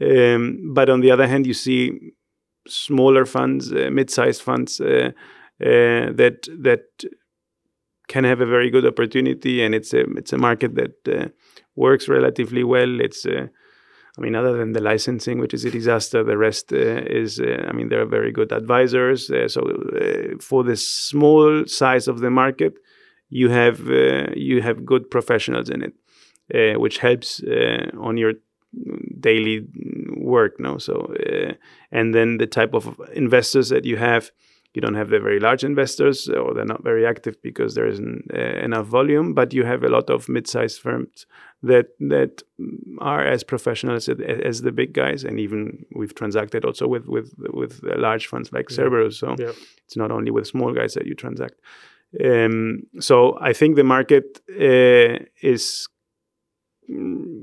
Um, 0.00 0.72
but 0.72 0.88
on 0.88 1.00
the 1.00 1.10
other 1.10 1.26
hand, 1.26 1.46
you 1.46 1.54
see 1.54 2.12
smaller 2.68 3.24
funds, 3.24 3.72
uh, 3.72 3.88
mid-sized 3.92 4.42
funds 4.42 4.80
uh, 4.80 5.10
uh, 5.60 6.12
that 6.12 6.48
that 6.58 6.82
can 8.08 8.24
have 8.24 8.40
a 8.40 8.46
very 8.46 8.70
good 8.70 8.86
opportunity, 8.86 9.62
and 9.62 9.74
it's 9.74 9.94
a 9.94 10.00
it's 10.16 10.32
a 10.32 10.38
market 10.38 10.74
that 10.74 11.32
works 11.76 12.08
relatively 12.08 12.64
well. 12.64 13.00
It's 13.00 13.26
I 14.18 14.20
mean, 14.20 14.34
other 14.34 14.56
than 14.56 14.72
the 14.72 14.82
licensing, 14.82 15.38
which 15.38 15.54
is 15.54 15.64
a 15.64 15.70
disaster, 15.70 16.24
the 16.24 16.36
rest 16.36 16.72
uh, 16.72 16.76
is, 16.76 17.40
uh, 17.40 17.66
I 17.68 17.72
mean, 17.72 17.88
there 17.88 18.02
are 18.02 18.06
very 18.06 18.32
good 18.32 18.52
advisors. 18.52 19.30
Uh, 19.30 19.48
so 19.48 19.62
for 20.40 20.64
the 20.64 20.76
small 20.76 21.64
size 21.66 22.08
of 22.08 22.20
the 22.20 22.30
market, 22.30 22.74
you 23.28 23.48
have 23.48 23.80
you 24.36 24.60
have 24.60 24.84
good 24.84 25.08
professionals 25.08 25.70
in 25.70 25.82
it, 25.82 26.80
which 26.80 26.98
helps 26.98 27.40
on 27.96 28.16
your 28.16 28.34
daily 29.20 29.66
work. 30.16 30.60
No, 30.60 30.78
so 30.78 31.14
and 31.90 32.14
then 32.14 32.38
the 32.38 32.46
type 32.46 32.74
of 32.74 33.00
investors 33.14 33.68
that 33.70 33.84
you 33.84 33.96
have 33.96 34.30
you 34.74 34.80
don't 34.80 34.94
have 34.94 35.10
the 35.10 35.18
very 35.18 35.40
large 35.40 35.64
investors 35.64 36.28
or 36.28 36.54
they're 36.54 36.64
not 36.64 36.84
very 36.84 37.04
active 37.04 37.40
because 37.42 37.74
there 37.74 37.86
isn't 37.86 38.30
uh, 38.32 38.38
enough 38.38 38.86
volume 38.86 39.34
but 39.34 39.52
you 39.52 39.64
have 39.64 39.82
a 39.82 39.88
lot 39.88 40.08
of 40.10 40.28
mid-sized 40.28 40.80
firms 40.80 41.26
that 41.62 41.88
that 41.98 42.42
are 43.00 43.24
as 43.24 43.42
professional 43.42 43.96
as, 43.96 44.08
as 44.08 44.62
the 44.62 44.70
big 44.70 44.92
guys 44.92 45.24
and 45.24 45.40
even 45.40 45.84
we've 45.96 46.14
transacted 46.14 46.64
also 46.64 46.86
with 46.86 47.06
with 47.06 47.34
with 47.52 47.80
large 47.82 48.26
funds 48.26 48.52
like 48.52 48.70
Cerberus 48.70 49.18
so 49.18 49.34
yeah. 49.38 49.52
it's 49.84 49.96
not 49.96 50.12
only 50.12 50.30
with 50.30 50.46
small 50.46 50.72
guys 50.72 50.94
that 50.94 51.06
you 51.06 51.14
transact 51.14 51.54
um, 52.24 52.82
so 52.98 53.38
I 53.40 53.52
think 53.52 53.76
the 53.76 53.84
market 53.84 54.40
uh, 54.50 55.24
is 55.42 55.88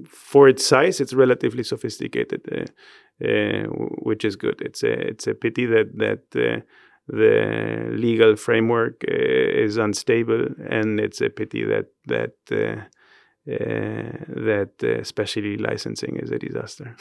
for 0.08 0.48
its 0.48 0.66
size 0.66 1.00
it's 1.00 1.13
relatively 1.13 1.63
sophisticated 1.63 2.42
uh, 2.51 3.25
uh 3.25 3.63
which 4.08 4.24
is 4.25 4.36
good 4.36 4.62
it's 4.62 4.84
a 4.84 4.94
it's 5.08 5.27
a 5.27 5.34
pity 5.34 5.66
that 5.66 5.98
that 5.98 6.24
uh, 6.36 6.62
the 7.08 7.89
legal 7.92 8.36
framework 8.36 9.04
uh, 9.08 9.13
is 9.13 9.77
unstable, 9.77 10.48
and 10.70 11.00
it's 11.00 11.22
a 11.22 11.30
pity 11.30 11.63
that 11.63 11.88
that 12.06 12.34
uh, 12.51 12.82
uh, 13.50 14.12
that 14.27 14.72
especially 14.84 15.58
licensing 15.58 16.18
is 16.18 16.32
a 16.32 16.38
disaster. 16.38 16.96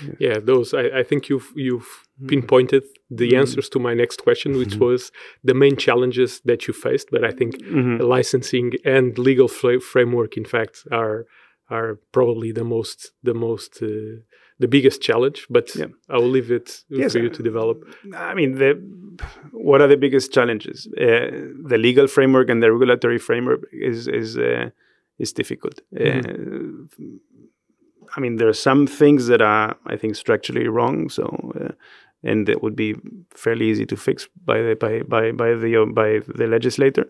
yeah. 0.00 0.14
yeah, 0.20 0.38
those 0.38 0.74
I, 0.74 1.00
I, 1.00 1.02
think 1.02 1.28
you've 1.28 1.52
you've 1.56 2.06
mm. 2.22 2.28
pinpointed 2.28 2.84
the 3.10 3.32
mm. 3.32 3.38
answers 3.38 3.68
to 3.70 3.80
my 3.80 3.94
next 3.94 4.22
question, 4.22 4.56
which 4.56 4.74
mm-hmm. 4.74 4.84
was 4.84 5.10
the 5.42 5.54
main 5.54 5.76
challenges 5.76 6.40
that 6.44 6.68
you 6.68 6.74
faced. 6.74 7.08
But 7.10 7.24
I 7.24 7.32
think 7.32 7.58
mm-hmm. 7.58 8.00
licensing 8.00 8.74
and 8.84 9.18
legal 9.18 9.48
framework, 9.48 10.36
in 10.36 10.44
fact, 10.44 10.84
are 10.92 11.26
are 11.70 11.98
probably 12.12 12.52
the 12.52 12.64
most 12.64 13.12
the 13.22 13.34
most 13.34 13.82
uh, 13.82 14.20
the 14.58 14.68
biggest 14.68 15.00
challenge, 15.00 15.46
but 15.48 15.74
yeah. 15.76 15.86
I 16.08 16.16
will 16.16 16.30
leave 16.30 16.50
it 16.50 16.82
yes, 16.88 17.12
for 17.12 17.20
you 17.20 17.30
to 17.30 17.42
develop. 17.42 17.84
I 18.16 18.34
mean, 18.34 18.56
the, 18.56 18.74
what 19.52 19.80
are 19.80 19.86
the 19.86 19.96
biggest 19.96 20.32
challenges? 20.32 20.88
Uh, 21.00 21.30
the 21.64 21.78
legal 21.78 22.08
framework 22.08 22.50
and 22.50 22.62
the 22.62 22.72
regulatory 22.72 23.18
framework 23.18 23.68
is 23.72 24.08
is 24.08 24.36
uh, 24.36 24.70
is 25.18 25.32
difficult. 25.32 25.80
Mm-hmm. 25.94 26.84
Uh, 27.04 27.18
I 28.16 28.20
mean, 28.20 28.36
there 28.36 28.48
are 28.48 28.54
some 28.54 28.86
things 28.86 29.26
that 29.26 29.42
are, 29.42 29.76
I 29.86 29.96
think, 29.96 30.16
structurally 30.16 30.66
wrong. 30.66 31.10
So, 31.10 31.52
uh, 31.60 31.72
and 32.22 32.46
that 32.48 32.62
would 32.62 32.74
be 32.74 32.96
fairly 33.34 33.66
easy 33.66 33.86
to 33.86 33.96
fix 33.96 34.28
by 34.44 34.62
the 34.62 34.74
by 34.74 35.02
by 35.02 35.32
by 35.32 35.54
the 35.54 35.90
by 35.94 36.20
the 36.26 36.46
legislator. 36.46 37.06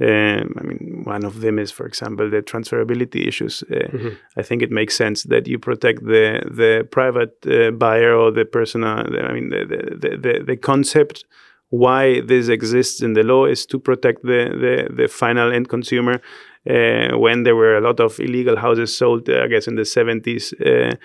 Um, 0.00 0.54
I 0.58 0.62
mean, 0.64 1.02
one 1.04 1.24
of 1.24 1.40
them 1.40 1.58
is, 1.58 1.70
for 1.70 1.86
example, 1.86 2.28
the 2.28 2.42
transferability 2.42 3.28
issues. 3.28 3.62
Uh, 3.70 3.74
mm-hmm. 3.74 4.08
I 4.36 4.42
think 4.42 4.62
it 4.62 4.72
makes 4.72 4.96
sense 4.96 5.22
that 5.24 5.46
you 5.46 5.58
protect 5.58 6.04
the 6.04 6.42
the 6.50 6.88
private 6.90 7.36
uh, 7.46 7.70
buyer 7.70 8.12
or 8.14 8.32
the 8.32 8.44
person. 8.44 8.82
Uh, 8.82 9.04
I 9.22 9.32
mean, 9.32 9.50
the, 9.50 9.64
the 9.64 10.16
the, 10.16 10.44
the 10.44 10.56
concept 10.56 11.24
why 11.70 12.20
this 12.20 12.48
exists 12.48 13.02
in 13.02 13.14
the 13.14 13.22
law 13.22 13.46
is 13.46 13.66
to 13.66 13.78
protect 13.78 14.22
the 14.22 14.50
the, 14.64 15.02
the 15.02 15.08
final 15.08 15.52
end 15.52 15.68
consumer. 15.68 16.20
Uh, 16.68 17.16
when 17.18 17.42
there 17.42 17.54
were 17.54 17.76
a 17.76 17.80
lot 17.80 18.00
of 18.00 18.18
illegal 18.18 18.56
houses 18.56 18.96
sold, 18.96 19.28
uh, 19.28 19.42
I 19.42 19.48
guess 19.48 19.68
in 19.68 19.74
the 19.74 19.82
70s, 19.82 20.54
uh, 20.60 20.96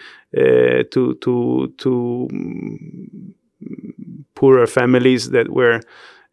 to 0.89 1.15
to 1.15 1.73
to 1.77 2.27
mm, 2.31 3.33
poorer 4.35 4.67
families 4.67 5.31
that 5.31 5.49
were 5.49 5.81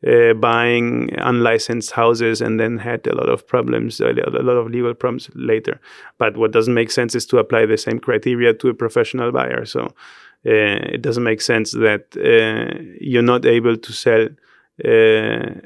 uh, 0.07 0.35
buying 0.35 1.11
unlicensed 1.19 1.91
houses 1.91 2.41
and 2.41 2.61
then 2.61 2.79
had 2.79 3.07
a 3.07 3.15
lot 3.15 3.29
of 3.29 3.47
problems, 3.47 4.01
a 4.01 4.13
lot 4.13 4.57
of 4.57 4.71
legal 4.71 4.95
problems 4.95 5.29
later. 5.35 5.81
But 6.19 6.37
what 6.37 6.53
doesn't 6.53 6.75
make 6.75 6.91
sense 6.91 7.15
is 7.15 7.27
to 7.27 7.39
apply 7.39 7.67
the 7.67 7.77
same 7.77 7.99
criteria 7.99 8.55
to 8.55 8.69
a 8.69 8.75
professional 8.75 9.33
buyer. 9.33 9.65
So 9.65 9.87
uh, 10.47 10.95
it 10.95 11.03
doesn't 11.03 11.25
make 11.25 11.41
sense 11.41 11.73
that 11.73 12.05
uh, 12.17 12.81
you're 13.01 13.23
not 13.23 13.45
able 13.47 13.77
to 13.77 13.93
sell. 13.93 14.29
Uh, 14.85 15.61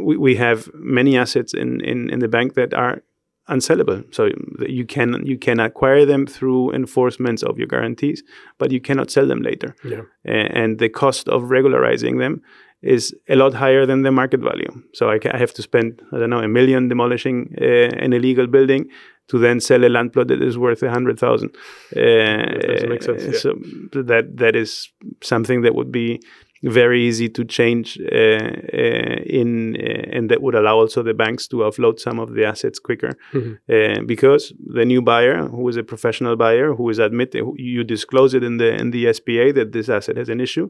we, 0.00 0.16
we 0.16 0.34
have 0.36 0.68
many 0.74 1.16
assets 1.16 1.54
in, 1.54 1.80
in, 1.82 2.10
in 2.10 2.18
the 2.18 2.28
bank 2.28 2.54
that 2.54 2.74
are 2.74 3.02
unsellable. 3.48 4.02
So 4.14 4.30
you 4.66 4.84
can 4.84 5.24
you 5.24 5.38
can 5.38 5.58
acquire 5.58 6.04
them 6.04 6.26
through 6.26 6.72
enforcements 6.72 7.42
of 7.42 7.58
your 7.58 7.66
guarantees, 7.66 8.22
but 8.58 8.70
you 8.70 8.80
cannot 8.80 9.10
sell 9.10 9.26
them 9.26 9.40
later. 9.40 9.74
Yeah. 9.84 10.02
and 10.24 10.78
the 10.78 10.88
cost 10.88 11.28
of 11.28 11.50
regularizing 11.50 12.18
them 12.18 12.42
is 12.82 13.14
a 13.28 13.36
lot 13.36 13.54
higher 13.54 13.86
than 13.86 14.02
the 14.02 14.12
market 14.12 14.40
value. 14.40 14.70
So 14.94 15.10
I, 15.10 15.18
I 15.32 15.36
have 15.36 15.52
to 15.54 15.62
spend, 15.62 16.00
I 16.12 16.18
don't 16.18 16.30
know, 16.30 16.40
a 16.40 16.48
million 16.48 16.88
demolishing 16.88 17.54
uh, 17.60 17.64
an 17.64 18.12
illegal 18.12 18.46
building 18.46 18.88
to 19.28 19.38
then 19.38 19.60
sell 19.60 19.84
a 19.84 19.88
land 19.88 20.12
plot 20.12 20.28
that 20.28 20.42
is 20.42 20.56
worth 20.56 20.82
a 20.82 20.90
hundred 20.90 21.18
thousand. 21.18 21.54
Uh, 21.94 22.88
makes 22.88 23.06
sense. 23.06 23.24
Yeah. 23.24 23.32
So 23.32 23.58
that 23.92 24.36
that 24.36 24.56
is 24.56 24.90
something 25.22 25.62
that 25.62 25.74
would 25.74 25.92
be 25.92 26.20
very 26.62 27.06
easy 27.06 27.28
to 27.28 27.44
change 27.44 27.98
uh, 28.00 28.14
uh, 28.14 29.16
in 29.26 29.76
uh, 29.76 30.16
and 30.16 30.28
that 30.30 30.42
would 30.42 30.54
allow 30.54 30.76
also 30.76 31.02
the 31.02 31.14
banks 31.14 31.46
to 31.48 31.58
offload 31.58 32.00
some 32.00 32.18
of 32.18 32.34
the 32.34 32.44
assets 32.44 32.78
quicker 32.78 33.16
mm-hmm. 33.32 33.54
Uh, 33.68 34.02
because 34.06 34.52
the 34.66 34.84
new 34.84 35.00
buyer 35.00 35.46
who 35.46 35.68
is 35.68 35.76
a 35.76 35.82
professional 35.82 36.36
buyer 36.36 36.74
who 36.74 36.88
is 36.88 36.98
admit 36.98 37.34
you 37.56 37.84
disclose 37.84 38.34
it 38.34 38.42
in 38.42 38.56
the 38.56 38.74
in 38.74 38.90
the 38.90 39.12
SPA 39.12 39.52
that 39.52 39.70
this 39.72 39.88
asset 39.88 40.16
has 40.16 40.28
an 40.28 40.40
issue 40.40 40.68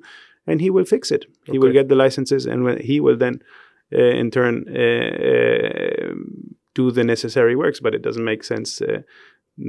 and 0.49 0.61
he 0.61 0.71
will 0.71 0.85
fix 0.85 1.11
it. 1.11 1.25
Okay. 1.25 1.53
He 1.53 1.59
will 1.59 1.73
get 1.73 1.89
the 1.89 1.95
licenses, 1.95 2.47
and 2.47 2.81
he 2.81 3.01
will 3.01 3.17
then, 3.17 3.43
uh, 3.93 3.99
in 3.99 4.31
turn, 4.31 4.65
uh, 4.69 4.81
uh, 5.31 6.15
do 6.75 6.91
the 6.91 7.05
necessary 7.05 7.55
works. 7.55 7.81
But 7.81 7.95
it 7.95 8.03
doesn't 8.03 8.25
make 8.25 8.43
sense 8.43 8.81
uh, 8.81 9.03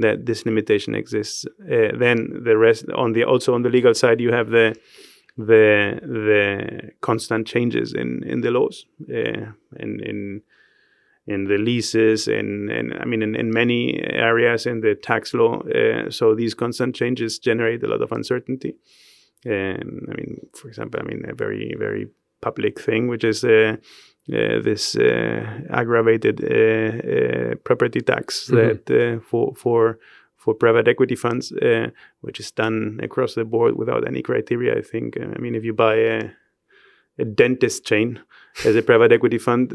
that 0.00 0.26
this 0.26 0.46
limitation 0.46 0.94
exists. 0.94 1.46
Uh, 1.60 1.96
then 1.96 2.42
the 2.44 2.56
rest 2.56 2.86
on 2.94 3.12
the 3.12 3.24
also 3.24 3.54
on 3.54 3.62
the 3.62 3.70
legal 3.70 3.94
side, 3.94 4.20
you 4.20 4.32
have 4.32 4.50
the 4.50 4.74
the 5.36 6.00
the 6.02 6.90
constant 7.00 7.46
changes 7.46 7.92
in 7.92 8.22
in 8.24 8.40
the 8.40 8.50
laws 8.50 8.86
uh, 9.08 9.52
in 9.78 10.00
in 10.00 10.42
in 11.26 11.44
the 11.44 11.58
leases 11.58 12.26
and, 12.26 12.70
and 12.70 12.94
I 12.94 13.04
mean 13.04 13.22
in, 13.22 13.36
in 13.36 13.50
many 13.50 14.00
areas 14.02 14.66
in 14.66 14.80
the 14.80 14.94
tax 14.94 15.34
law. 15.34 15.60
Uh, 15.62 16.10
so 16.10 16.34
these 16.34 16.54
constant 16.54 16.94
changes 16.96 17.38
generate 17.38 17.82
a 17.82 17.88
lot 17.88 18.02
of 18.02 18.12
uncertainty. 18.12 18.74
Um, 19.46 20.06
I 20.10 20.14
mean, 20.16 20.48
for 20.54 20.68
example, 20.68 21.00
I 21.00 21.04
mean 21.04 21.24
a 21.28 21.34
very 21.34 21.74
very 21.78 22.08
public 22.40 22.80
thing, 22.80 23.08
which 23.08 23.24
is 23.24 23.44
uh, 23.44 23.76
uh, 24.32 24.60
this 24.62 24.96
uh, 24.96 25.60
aggravated 25.70 26.44
uh, 26.44 26.52
uh, 26.52 27.54
property 27.64 28.00
tax 28.00 28.46
mm-hmm. 28.46 28.56
that 28.56 28.90
uh, 28.90 29.20
for 29.20 29.54
for 29.56 29.98
for 30.36 30.54
private 30.54 30.88
equity 30.88 31.16
funds, 31.16 31.52
which 32.20 32.40
is 32.40 32.50
done 32.50 32.98
across 33.02 33.34
the 33.34 33.44
board 33.44 33.76
without 33.76 34.06
any 34.06 34.22
criteria. 34.22 34.76
I 34.76 34.82
think. 34.82 35.18
I 35.20 35.38
mean, 35.38 35.54
if 35.54 35.64
you 35.64 35.74
buy 35.74 35.96
a, 35.96 36.30
a 37.18 37.24
dentist 37.24 37.84
chain 37.84 38.20
as 38.64 38.74
a 38.74 38.82
private 38.82 39.12
equity 39.12 39.38
fund, 39.38 39.72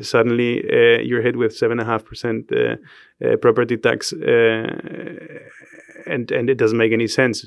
suddenly 0.00 0.64
you're 1.04 1.22
hit 1.22 1.36
with 1.36 1.56
seven 1.56 1.80
and 1.80 1.88
a 1.88 1.90
half 1.90 2.04
percent 2.04 2.52
property 3.40 3.76
tax, 3.76 4.12
and 4.12 6.30
and 6.30 6.50
it 6.50 6.58
doesn't 6.58 6.78
make 6.78 6.92
any 6.92 7.08
sense 7.08 7.46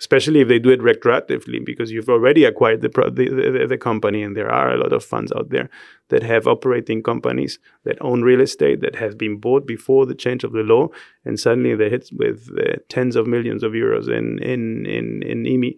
especially 0.00 0.40
if 0.40 0.48
they 0.48 0.58
do 0.58 0.70
it 0.70 0.80
retroactively 0.80 1.64
because 1.64 1.92
you've 1.92 2.08
already 2.08 2.44
acquired 2.44 2.80
the, 2.80 2.88
pro- 2.88 3.10
the, 3.10 3.28
the, 3.28 3.66
the, 3.68 3.78
company 3.78 4.22
and 4.22 4.34
there 4.34 4.50
are 4.50 4.72
a 4.72 4.78
lot 4.78 4.92
of 4.92 5.04
funds 5.04 5.30
out 5.36 5.50
there 5.50 5.68
that 6.08 6.22
have 6.22 6.46
operating 6.46 7.02
companies 7.02 7.58
that 7.84 8.00
own 8.00 8.22
real 8.22 8.40
estate 8.40 8.80
that 8.80 8.96
has 8.96 9.14
been 9.14 9.36
bought 9.36 9.66
before 9.66 10.06
the 10.06 10.14
change 10.14 10.42
of 10.42 10.52
the 10.52 10.62
law 10.62 10.88
and 11.24 11.38
suddenly 11.38 11.74
they 11.74 11.90
hit 11.90 12.08
with 12.12 12.50
uh, 12.58 12.76
tens 12.88 13.14
of 13.14 13.26
millions 13.26 13.62
of 13.62 13.72
euros 13.72 14.08
in, 14.08 14.38
in, 14.42 14.86
in, 14.86 15.22
in 15.22 15.44
IMI. 15.44 15.76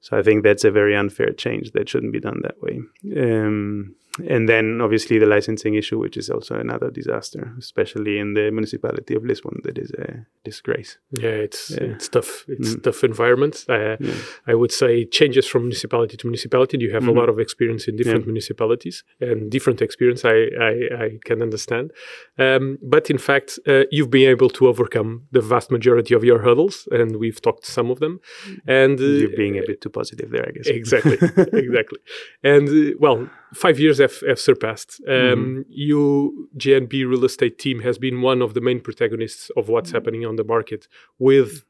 So 0.00 0.16
I 0.16 0.22
think 0.22 0.44
that's 0.44 0.64
a 0.64 0.70
very 0.70 0.96
unfair 0.96 1.32
change 1.32 1.72
that 1.72 1.88
shouldn't 1.88 2.12
be 2.12 2.20
done 2.20 2.40
that 2.42 2.62
way. 2.62 2.80
Um, 3.20 3.96
and 4.28 4.48
then 4.48 4.80
obviously 4.80 5.18
the 5.18 5.26
licensing 5.26 5.74
issue, 5.74 5.98
which 5.98 6.16
is 6.16 6.30
also 6.30 6.56
another 6.56 6.90
disaster, 6.90 7.54
especially 7.58 8.18
in 8.18 8.34
the 8.34 8.50
municipality 8.50 9.14
of 9.14 9.24
Lisbon. 9.24 9.60
That 9.62 9.78
is 9.78 9.90
a 9.92 10.26
disgrace. 10.44 10.98
Yeah, 11.18 11.30
it's 11.30 11.70
yeah. 11.70 11.94
it's 11.94 12.08
tough. 12.08 12.44
It's 12.48 12.74
mm. 12.74 12.82
tough 12.82 13.04
environment. 13.04 13.64
Uh, 13.68 13.96
yeah. 14.00 14.14
I 14.46 14.54
would 14.54 14.72
say 14.72 15.04
changes 15.04 15.46
from 15.46 15.62
municipality 15.62 16.16
to 16.16 16.26
municipality. 16.26 16.78
You 16.78 16.92
have 16.92 17.02
mm-hmm. 17.02 17.16
a 17.16 17.20
lot 17.20 17.28
of 17.28 17.38
experience 17.38 17.86
in 17.86 17.96
different 17.96 18.22
yeah. 18.22 18.32
municipalities 18.32 19.04
and 19.20 19.50
different 19.50 19.80
experience. 19.80 20.24
I 20.24 20.48
I, 20.60 21.04
I 21.04 21.18
can 21.24 21.40
understand, 21.40 21.92
um, 22.38 22.78
but 22.82 23.10
in 23.10 23.18
fact, 23.18 23.58
uh, 23.68 23.84
you've 23.92 24.10
been 24.10 24.28
able 24.28 24.50
to 24.50 24.66
overcome 24.66 25.26
the 25.30 25.40
vast 25.40 25.70
majority 25.70 26.14
of 26.14 26.24
your 26.24 26.40
hurdles, 26.40 26.88
and 26.90 27.16
we've 27.16 27.40
talked 27.40 27.64
some 27.64 27.90
of 27.90 28.00
them. 28.00 28.20
And 28.66 28.98
uh, 28.98 29.04
you're 29.04 29.36
being 29.36 29.56
a 29.58 29.62
bit 29.62 29.80
too 29.80 29.90
positive 29.90 30.30
there, 30.30 30.46
I 30.48 30.50
guess. 30.50 30.66
Exactly, 30.66 31.14
exactly. 31.52 32.00
And 32.42 32.68
uh, 32.68 32.96
well, 32.98 33.28
five 33.54 33.78
years 33.78 33.98
have, 33.98 34.20
have 34.26 34.38
surpassed. 34.38 35.00
Um, 35.08 35.14
mm-hmm. 35.14 35.60
You, 35.68 36.48
GNB 36.56 37.08
real 37.08 37.24
estate 37.24 37.58
team, 37.58 37.80
has 37.80 37.98
been 37.98 38.22
one 38.22 38.42
of 38.42 38.54
the 38.54 38.60
main 38.60 38.80
protagonists 38.80 39.50
of 39.56 39.68
what's 39.68 39.90
mm-hmm. 39.90 39.96
happening 39.96 40.26
on 40.26 40.36
the 40.36 40.44
market 40.44 40.88
with 41.18 41.64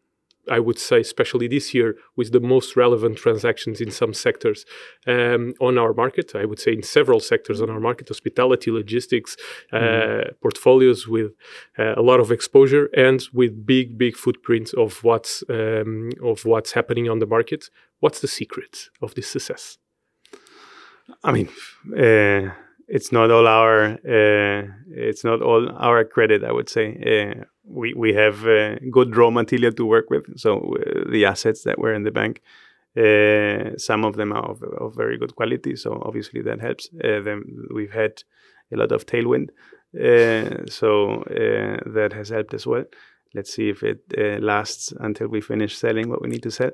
I 0.49 0.59
would 0.59 0.79
say, 0.79 1.01
especially 1.01 1.49
this 1.49 1.75
year, 1.75 1.97
with 2.17 2.33
the 2.33 2.41
most 2.41 2.75
relevant 2.75 3.19
transactions 3.19 3.81
in 3.81 3.91
some 3.91 4.15
sectors 4.15 4.65
um, 5.07 5.55
on 5.61 5.79
our 5.79 5.93
market. 5.93 6.35
I 6.35 6.45
would 6.45 6.59
say 6.59 6.73
in 6.73 6.83
several 6.83 7.21
sectors 7.21 7.61
on 7.61 7.71
our 7.71 7.79
market: 7.81 8.09
hospitality, 8.09 8.71
logistics, 8.71 9.37
uh, 9.73 9.77
mm. 9.77 10.41
portfolios 10.41 11.07
with 11.07 11.33
uh, 11.79 11.95
a 11.97 12.03
lot 12.03 12.21
of 12.21 12.33
exposure 12.33 12.89
and 12.97 13.23
with 13.33 13.67
big, 13.67 13.99
big 13.99 14.17
footprints 14.17 14.73
of 14.73 15.05
what's 15.05 15.45
um, 15.49 16.11
of 16.23 16.45
what's 16.45 16.73
happening 16.73 17.09
on 17.09 17.19
the 17.19 17.27
market. 17.27 17.71
What's 18.01 18.21
the 18.21 18.29
secret 18.29 18.89
of 19.03 19.15
this 19.15 19.29
success? 19.29 19.79
I 21.25 21.33
mean. 21.33 21.49
Uh, 21.97 22.53
it's 22.93 23.13
not 23.13 23.31
all 23.31 23.47
our 23.47 23.85
uh, 23.85 24.67
it's 24.91 25.23
not 25.23 25.41
all 25.41 25.71
our 25.79 26.05
credit 26.05 26.43
i 26.43 26.51
would 26.51 26.69
say 26.69 26.87
uh, 27.13 27.45
we 27.71 27.95
we 27.95 28.13
have 28.15 28.47
uh, 28.47 28.77
good 28.91 29.17
raw 29.17 29.31
material 29.31 29.73
to 29.73 29.87
work 29.87 30.11
with. 30.11 30.39
So 30.39 30.59
uh, 30.59 31.11
the 31.11 31.25
assets 31.25 31.63
that 31.65 31.79
were 31.79 31.95
in 31.95 32.03
the 32.03 32.11
bank, 32.11 32.43
uh, 32.97 33.79
some 33.79 34.05
of 34.05 34.17
them 34.17 34.33
are 34.33 34.51
of, 34.51 34.63
of, 34.63 34.95
very 34.95 35.17
good 35.17 35.37
quality. 35.37 35.77
So 35.77 36.03
obviously 36.05 36.43
that 36.43 36.61
helps. 36.61 36.91
Uh, 36.93 37.21
then 37.21 37.45
we've 37.73 37.93
had 37.93 38.23
a 38.73 38.77
lot 38.77 38.93
of 38.93 39.07
tailwind, 39.07 39.51
uh, 39.95 40.67
so 40.67 41.23
uh, 41.23 41.79
that 41.95 42.13
has 42.13 42.29
helped 42.29 42.55
as 42.55 42.67
well. 42.67 42.85
Let's 43.33 43.55
see 43.55 43.69
if 43.69 43.85
it 43.85 44.03
lasts 44.43 44.93
until 44.99 45.29
we 45.29 45.41
finish 45.41 45.79
selling 45.79 46.09
what 46.09 46.21
we 46.21 46.29
need 46.29 46.43
to 46.43 46.51
sell. 46.51 46.73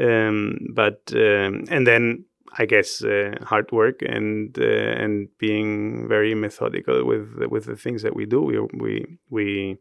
Um, 0.00 0.58
but 0.74 1.00
um, 1.14 1.64
and 1.70 1.86
then 1.86 2.24
I 2.58 2.66
guess 2.66 3.02
uh, 3.02 3.34
hard 3.42 3.70
work 3.72 4.02
and 4.02 4.56
uh, 4.58 5.02
and 5.02 5.28
being 5.38 6.08
very 6.08 6.34
methodical 6.34 7.04
with 7.04 7.28
with 7.50 7.64
the 7.66 7.76
things 7.76 8.02
that 8.02 8.14
we 8.14 8.26
do. 8.26 8.40
We 8.42 8.60
we 8.74 9.18
we 9.30 9.76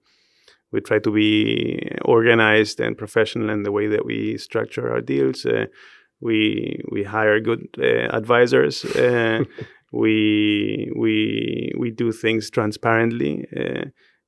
we 0.72 0.82
try 0.82 1.00
to 1.00 1.12
be 1.12 1.92
organized 2.04 2.80
and 2.80 2.98
professional 2.98 3.50
in 3.50 3.64
the 3.64 3.72
way 3.72 3.88
that 3.88 4.06
we 4.06 4.38
structure 4.38 4.92
our 4.92 5.02
deals. 5.02 5.46
Uh, 5.46 5.68
we 6.20 6.82
we 6.92 7.04
hire 7.04 7.40
good 7.40 7.68
uh, 7.78 8.16
advisors. 8.16 8.84
Uh, 8.86 9.44
we 9.92 10.92
we 10.96 11.72
we 11.78 11.92
do 11.92 12.12
things 12.12 12.50
transparently, 12.50 13.46
uh, 13.56 13.86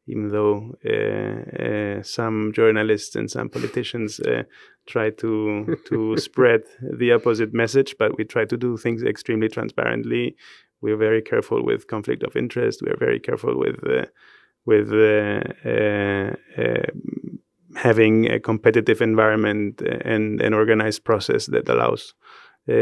even 0.08 0.30
though 0.30 0.76
uh, 0.86 1.64
uh, 1.64 2.04
some 2.04 2.52
journalists 2.54 3.16
and 3.16 3.30
some 3.30 3.50
politicians 3.50 4.20
try 4.86 5.10
to 5.10 5.78
to 5.86 6.18
spread 6.28 6.64
the 6.82 7.12
opposite 7.12 7.54
message. 7.54 7.96
But 7.98 8.18
we 8.18 8.24
try 8.26 8.46
to 8.46 8.58
do 8.58 8.78
things 8.78 9.04
extremely 9.04 9.50
transparently. 9.50 10.36
We're 10.82 10.98
very 10.98 11.22
careful 11.22 11.64
with 11.64 11.88
conflict 11.88 12.24
of 12.24 12.36
interest. 12.36 12.82
We're 12.86 12.98
very 12.98 13.20
careful 13.20 13.58
with 13.58 13.80
with 14.66 14.92
uh, 14.92 15.42
uh, 15.66 16.34
uh, 16.58 16.86
having 17.76 18.32
a 18.32 18.40
competitive 18.40 19.02
environment 19.02 19.82
and 19.82 20.42
an 20.42 20.54
organized 20.54 21.04
process 21.04 21.46
that 21.48 21.70
allows 21.70 22.14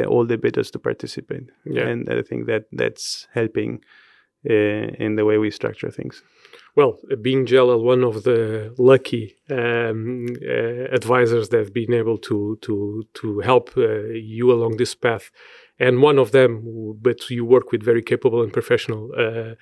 all 0.08 0.26
the 0.26 0.38
bidders 0.38 0.72
to 0.72 0.80
participate. 0.80 1.50
Yeah. 1.66 1.88
And 1.88 2.10
I 2.10 2.22
think 2.22 2.48
that 2.48 2.66
that's 2.72 3.28
helping 3.34 3.82
in 4.46 5.16
the 5.16 5.26
way 5.26 5.38
we 5.38 5.52
structure 5.52 5.92
things. 5.92 6.24
Well, 6.76 7.00
being 7.22 7.46
JLL, 7.46 7.84
one 7.84 8.04
of 8.04 8.24
the 8.24 8.74
lucky 8.78 9.36
um, 9.50 10.26
uh, 10.42 10.96
advisors 10.96 11.50
that 11.50 11.60
have 11.60 11.74
been 11.74 11.94
able 11.94 12.18
to 12.20 12.58
to 12.62 13.04
to 13.14 13.40
help 13.40 13.72
uh, 13.78 14.06
you 14.14 14.52
along 14.52 14.78
this 14.78 14.96
path, 14.96 15.30
and 15.80 16.02
one 16.02 16.20
of 16.20 16.32
them, 16.32 16.64
but 17.02 17.30
you 17.30 17.46
work 17.46 17.72
with 17.72 17.84
very 17.84 18.02
capable 18.02 18.42
and 18.42 18.54
professional 18.54 19.12
uh, 19.18 19.56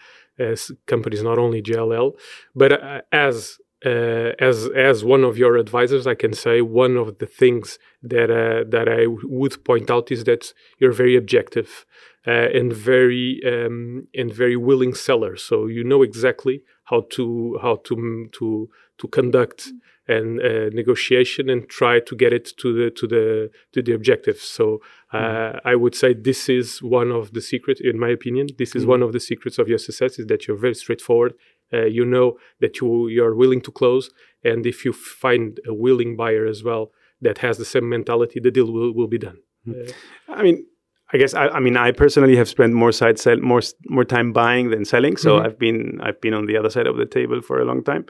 companies, 0.85 1.23
not 1.23 1.37
only 1.37 1.61
JLL, 1.61 2.13
but 2.55 2.71
uh, 2.71 3.01
as 3.11 3.57
uh, 3.85 4.33
as 4.39 4.69
as 4.75 5.03
one 5.03 5.23
of 5.23 5.37
your 5.37 5.57
advisors, 5.57 6.05
I 6.05 6.13
can 6.13 6.33
say 6.33 6.61
one 6.61 6.97
of 6.97 7.17
the 7.17 7.25
things 7.25 7.79
that 8.03 8.29
uh, 8.29 8.63
that 8.69 8.87
I 8.87 9.07
would 9.07 9.63
point 9.65 9.89
out 9.89 10.11
is 10.11 10.23
that 10.25 10.53
you're 10.77 10.91
very 10.91 11.15
objective 11.15 11.85
uh, 12.27 12.49
and 12.53 12.71
very 12.71 13.41
um, 13.45 14.07
and 14.13 14.31
very 14.31 14.55
willing 14.55 14.93
seller. 14.93 15.35
So 15.35 15.65
you 15.65 15.83
know 15.83 16.03
exactly 16.03 16.61
how 16.91 17.07
to 17.09 17.57
how 17.61 17.77
to 17.87 18.29
to 18.33 18.69
to 18.99 19.07
conduct 19.07 19.69
and 20.07 20.41
uh, 20.41 20.69
negotiation 20.73 21.49
and 21.49 21.69
try 21.69 21.99
to 21.99 22.15
get 22.15 22.33
it 22.33 22.45
to 22.57 22.73
the 22.73 22.91
to 22.91 23.07
the 23.07 23.49
to 23.71 23.81
the 23.81 23.93
objective. 23.93 24.37
So 24.37 24.81
uh, 25.13 25.17
mm. 25.17 25.59
I 25.65 25.75
would 25.75 25.95
say 25.95 26.13
this 26.13 26.49
is 26.49 26.83
one 26.83 27.11
of 27.11 27.33
the 27.33 27.41
secrets, 27.41 27.81
in 27.81 27.97
my 27.97 28.09
opinion. 28.09 28.47
This 28.57 28.75
is 28.75 28.83
mm. 28.83 28.89
one 28.89 29.01
of 29.01 29.13
the 29.13 29.19
secrets 29.19 29.57
of 29.57 29.67
your 29.67 29.77
success 29.77 30.19
is 30.19 30.27
that 30.27 30.47
you're 30.47 30.57
very 30.57 30.75
straightforward. 30.75 31.33
Uh, 31.73 31.85
you 31.85 32.05
know 32.05 32.37
that 32.59 32.81
you 32.81 33.07
you're 33.07 33.35
willing 33.35 33.61
to 33.61 33.71
close, 33.71 34.11
and 34.43 34.65
if 34.65 34.83
you 34.85 34.91
find 34.93 35.59
a 35.65 35.73
willing 35.73 36.17
buyer 36.17 36.45
as 36.45 36.63
well 36.63 36.91
that 37.21 37.37
has 37.37 37.57
the 37.57 37.65
same 37.65 37.87
mentality, 37.87 38.39
the 38.39 38.51
deal 38.51 38.71
will, 38.71 38.91
will 38.93 39.07
be 39.07 39.19
done. 39.19 39.37
Mm. 39.67 39.93
I 40.27 40.41
mean, 40.41 40.65
I 41.13 41.17
guess 41.17 41.33
I, 41.33 41.47
I, 41.47 41.59
mean 41.59 41.75
I 41.75 41.91
personally 41.91 42.35
have 42.37 42.47
spent 42.47 42.73
more 42.73 42.91
side 42.91 43.19
sell 43.19 43.37
more 43.37 43.61
more 43.89 44.05
time 44.05 44.31
buying 44.31 44.69
than 44.69 44.85
selling. 44.85 45.17
So 45.17 45.35
mm-hmm. 45.35 45.45
I've 45.45 45.59
been 45.59 45.99
I've 46.01 46.21
been 46.21 46.33
on 46.33 46.45
the 46.45 46.57
other 46.57 46.69
side 46.69 46.87
of 46.87 46.97
the 46.97 47.05
table 47.05 47.41
for 47.41 47.59
a 47.59 47.65
long 47.65 47.83
time. 47.83 48.05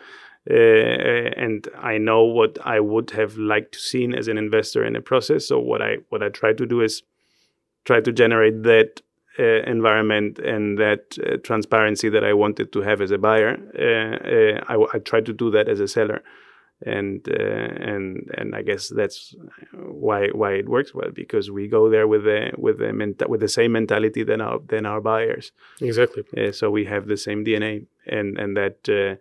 Uh, 0.49 0.55
and 0.55 1.67
I 1.77 1.99
know 1.99 2.23
what 2.23 2.57
I 2.65 2.79
would 2.79 3.11
have 3.11 3.37
liked 3.37 3.73
to 3.73 3.79
seen 3.79 4.15
as 4.15 4.27
an 4.27 4.39
investor 4.39 4.83
in 4.83 4.95
a 4.95 5.01
process. 5.01 5.47
So 5.47 5.59
what 5.59 5.81
I 5.81 5.97
what 6.09 6.23
I 6.23 6.29
try 6.29 6.53
to 6.53 6.65
do 6.65 6.81
is 6.81 7.03
try 7.85 8.01
to 8.01 8.11
generate 8.11 8.63
that 8.63 9.01
uh, 9.39 9.61
environment 9.65 10.39
and 10.39 10.77
that 10.77 11.17
uh, 11.25 11.37
transparency 11.37 12.09
that 12.09 12.23
I 12.23 12.33
wanted 12.33 12.73
to 12.73 12.81
have 12.81 13.01
as 13.01 13.11
a 13.11 13.17
buyer. 13.17 13.57
Uh, 13.77 14.27
uh 14.27 14.63
I, 14.67 14.95
I 14.95 14.99
try 14.99 15.21
to 15.21 15.33
do 15.33 15.51
that 15.51 15.69
as 15.69 15.79
a 15.79 15.87
seller, 15.87 16.23
and 16.85 17.27
uh, 17.29 17.91
and 17.91 18.29
and 18.37 18.55
I 18.55 18.61
guess 18.61 18.89
that's 18.89 19.35
why 19.73 20.27
why 20.29 20.53
it 20.53 20.67
works 20.67 20.93
well 20.93 21.11
because 21.13 21.51
we 21.51 21.67
go 21.67 21.89
there 21.89 22.07
with 22.07 22.23
the 22.23 22.51
with 22.57 22.79
the 22.79 22.85
menta- 22.85 23.29
with 23.29 23.41
the 23.41 23.47
same 23.47 23.73
mentality 23.73 24.23
than 24.23 24.41
our 24.41 24.59
than 24.59 24.85
our 24.85 25.01
buyers. 25.01 25.51
Exactly. 25.79 26.23
so 26.51 26.69
we 26.69 26.85
have 26.85 27.07
the 27.07 27.17
same 27.17 27.45
DNA, 27.45 27.85
and 28.07 28.37
and 28.37 28.57
that 28.57 29.19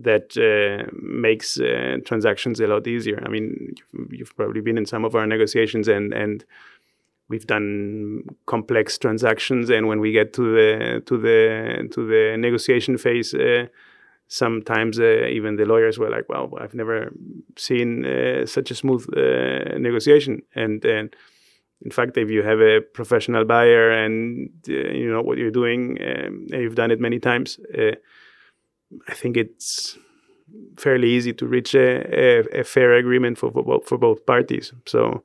that 0.00 0.36
uh, 0.38 0.90
makes 1.00 1.60
uh, 1.60 1.98
transactions 2.04 2.60
a 2.60 2.66
lot 2.66 2.86
easier. 2.86 3.22
I 3.24 3.28
mean, 3.28 3.74
you've, 3.92 4.12
you've, 4.12 4.36
probably 4.36 4.62
been 4.62 4.78
in 4.78 4.86
some 4.86 5.04
of 5.04 5.14
our 5.14 5.26
negotiations, 5.26 5.86
and 5.88 6.14
and 6.14 6.44
we've 7.28 7.46
done 7.46 8.24
complex 8.46 8.96
transactions. 8.96 9.70
And 9.70 9.88
when 9.88 10.00
we 10.00 10.12
get 10.12 10.32
to 10.34 10.42
the 10.42 11.02
to 11.06 11.18
the 11.18 11.88
to 11.92 12.06
the 12.06 12.36
negotiation 12.38 12.96
phase, 12.96 13.34
uh, 13.34 13.66
sometimes 14.32 14.98
uh, 14.98 15.26
even 15.36 15.56
the 15.56 15.64
lawyers 15.66 15.98
were 15.98 16.10
like, 16.10 16.28
"Well, 16.28 16.52
I've 16.60 16.74
never 16.74 17.12
seen 17.56 18.04
uh, 18.04 18.46
such 18.46 18.70
a 18.70 18.74
smooth 18.74 19.04
uh, 19.16 19.78
negotiation." 19.78 20.42
And 20.54 20.84
and 20.84 21.14
in 21.84 21.90
fact, 21.90 22.16
if 22.16 22.30
you 22.30 22.42
have 22.42 22.60
a 22.60 22.80
professional 22.80 23.44
buyer 23.44 23.90
and 23.90 24.50
you 24.66 25.10
know 25.10 25.22
what 25.22 25.38
you're 25.38 25.50
doing, 25.50 25.98
um, 26.00 26.46
and 26.52 26.62
you've 26.62 26.76
done 26.76 26.90
it 26.90 27.00
many 27.00 27.18
times 27.18 27.58
I 29.08 29.14
think 29.14 29.36
it's 29.36 29.98
fairly 30.76 31.08
easy 31.10 31.32
to 31.32 31.46
reach 31.46 31.74
a, 31.74 32.04
a, 32.14 32.60
a 32.60 32.64
fair 32.64 32.94
agreement 32.94 33.38
for, 33.38 33.50
for, 33.50 33.80
for 33.84 33.98
both 33.98 34.26
parties. 34.26 34.72
So 34.86 35.24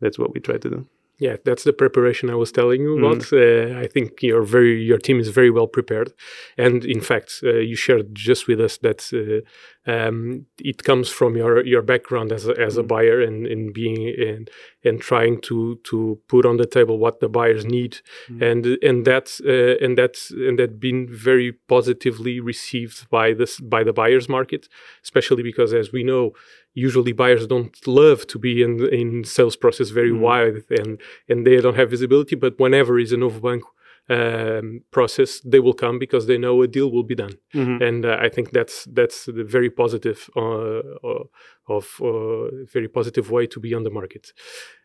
that's 0.00 0.18
what 0.18 0.32
we 0.34 0.40
try 0.40 0.58
to 0.58 0.70
do. 0.70 0.86
Yeah, 1.18 1.36
that's 1.44 1.64
the 1.64 1.72
preparation 1.72 2.30
I 2.30 2.36
was 2.36 2.52
telling 2.52 2.82
you 2.82 2.98
about. 2.98 3.22
Mm. 3.22 3.76
Uh, 3.76 3.80
I 3.80 3.88
think 3.88 4.22
your 4.22 4.42
very 4.42 4.80
your 4.80 4.98
team 4.98 5.18
is 5.18 5.30
very 5.30 5.50
well 5.50 5.66
prepared, 5.66 6.12
and 6.56 6.84
in 6.84 7.00
fact, 7.00 7.40
uh, 7.42 7.54
you 7.54 7.74
shared 7.74 8.14
just 8.14 8.46
with 8.46 8.60
us 8.60 8.78
that 8.78 9.00
uh, 9.12 9.44
um, 9.88 10.44
it 10.58 10.84
comes 10.84 11.08
from 11.08 11.34
your 11.34 11.64
your 11.64 11.80
background 11.80 12.30
as 12.30 12.46
a, 12.46 12.54
as 12.60 12.76
a 12.76 12.82
mm. 12.82 12.88
buyer 12.88 13.22
and 13.22 13.46
in 13.46 13.72
being 13.72 14.14
and 14.20 14.50
and 14.84 15.00
trying 15.00 15.40
to 15.40 15.80
to 15.84 16.20
put 16.28 16.44
on 16.44 16.58
the 16.58 16.66
table 16.66 16.98
what 16.98 17.20
the 17.20 17.28
buyers 17.28 17.64
need, 17.64 18.00
mm. 18.28 18.42
and 18.42 18.66
and 18.82 19.06
that's 19.06 19.40
uh, 19.40 19.76
and 19.80 19.96
that's 19.96 20.30
and 20.30 20.58
that 20.58 20.78
been 20.78 21.08
very 21.10 21.52
positively 21.52 22.38
received 22.38 23.08
by 23.08 23.32
this 23.32 23.58
by 23.60 23.82
the 23.82 23.94
buyers 23.94 24.28
market, 24.28 24.68
especially 25.02 25.42
because 25.42 25.72
as 25.72 25.90
we 25.90 26.04
know 26.04 26.32
usually 26.74 27.12
buyers 27.12 27.46
don't 27.46 27.86
love 27.86 28.26
to 28.26 28.38
be 28.38 28.62
in 28.62 28.86
in 28.92 29.24
sales 29.24 29.56
process 29.56 29.88
very 29.88 30.12
mm. 30.12 30.20
wide 30.20 30.64
and 30.70 31.00
and 31.30 31.46
they 31.46 31.56
don't 31.60 31.76
have 31.76 31.90
visibility 31.90 32.36
but 32.36 32.58
whenever 32.58 32.98
is 32.98 33.10
a 33.10 33.16
novo 33.16 33.40
banco 33.40 33.70
um, 34.10 34.80
process, 34.90 35.40
they 35.40 35.60
will 35.60 35.74
come 35.74 35.98
because 35.98 36.26
they 36.26 36.38
know 36.38 36.62
a 36.62 36.66
deal 36.68 36.90
will 36.90 37.04
be 37.06 37.14
done, 37.14 37.34
Mhm. 37.54 37.80
and 37.88 38.04
uh, 38.04 38.16
I 38.26 38.28
think 38.30 38.50
that's 38.50 38.84
that's 38.94 39.26
the 39.26 39.44
very 39.44 39.70
positive 39.70 40.18
uh, 40.36 40.80
uh, 41.04 41.24
of 41.66 42.00
uh, 42.00 42.64
very 42.72 42.88
positive 42.88 43.30
way 43.30 43.46
to 43.46 43.60
be 43.60 43.74
on 43.74 43.82
the 43.84 43.90
market. 43.90 44.32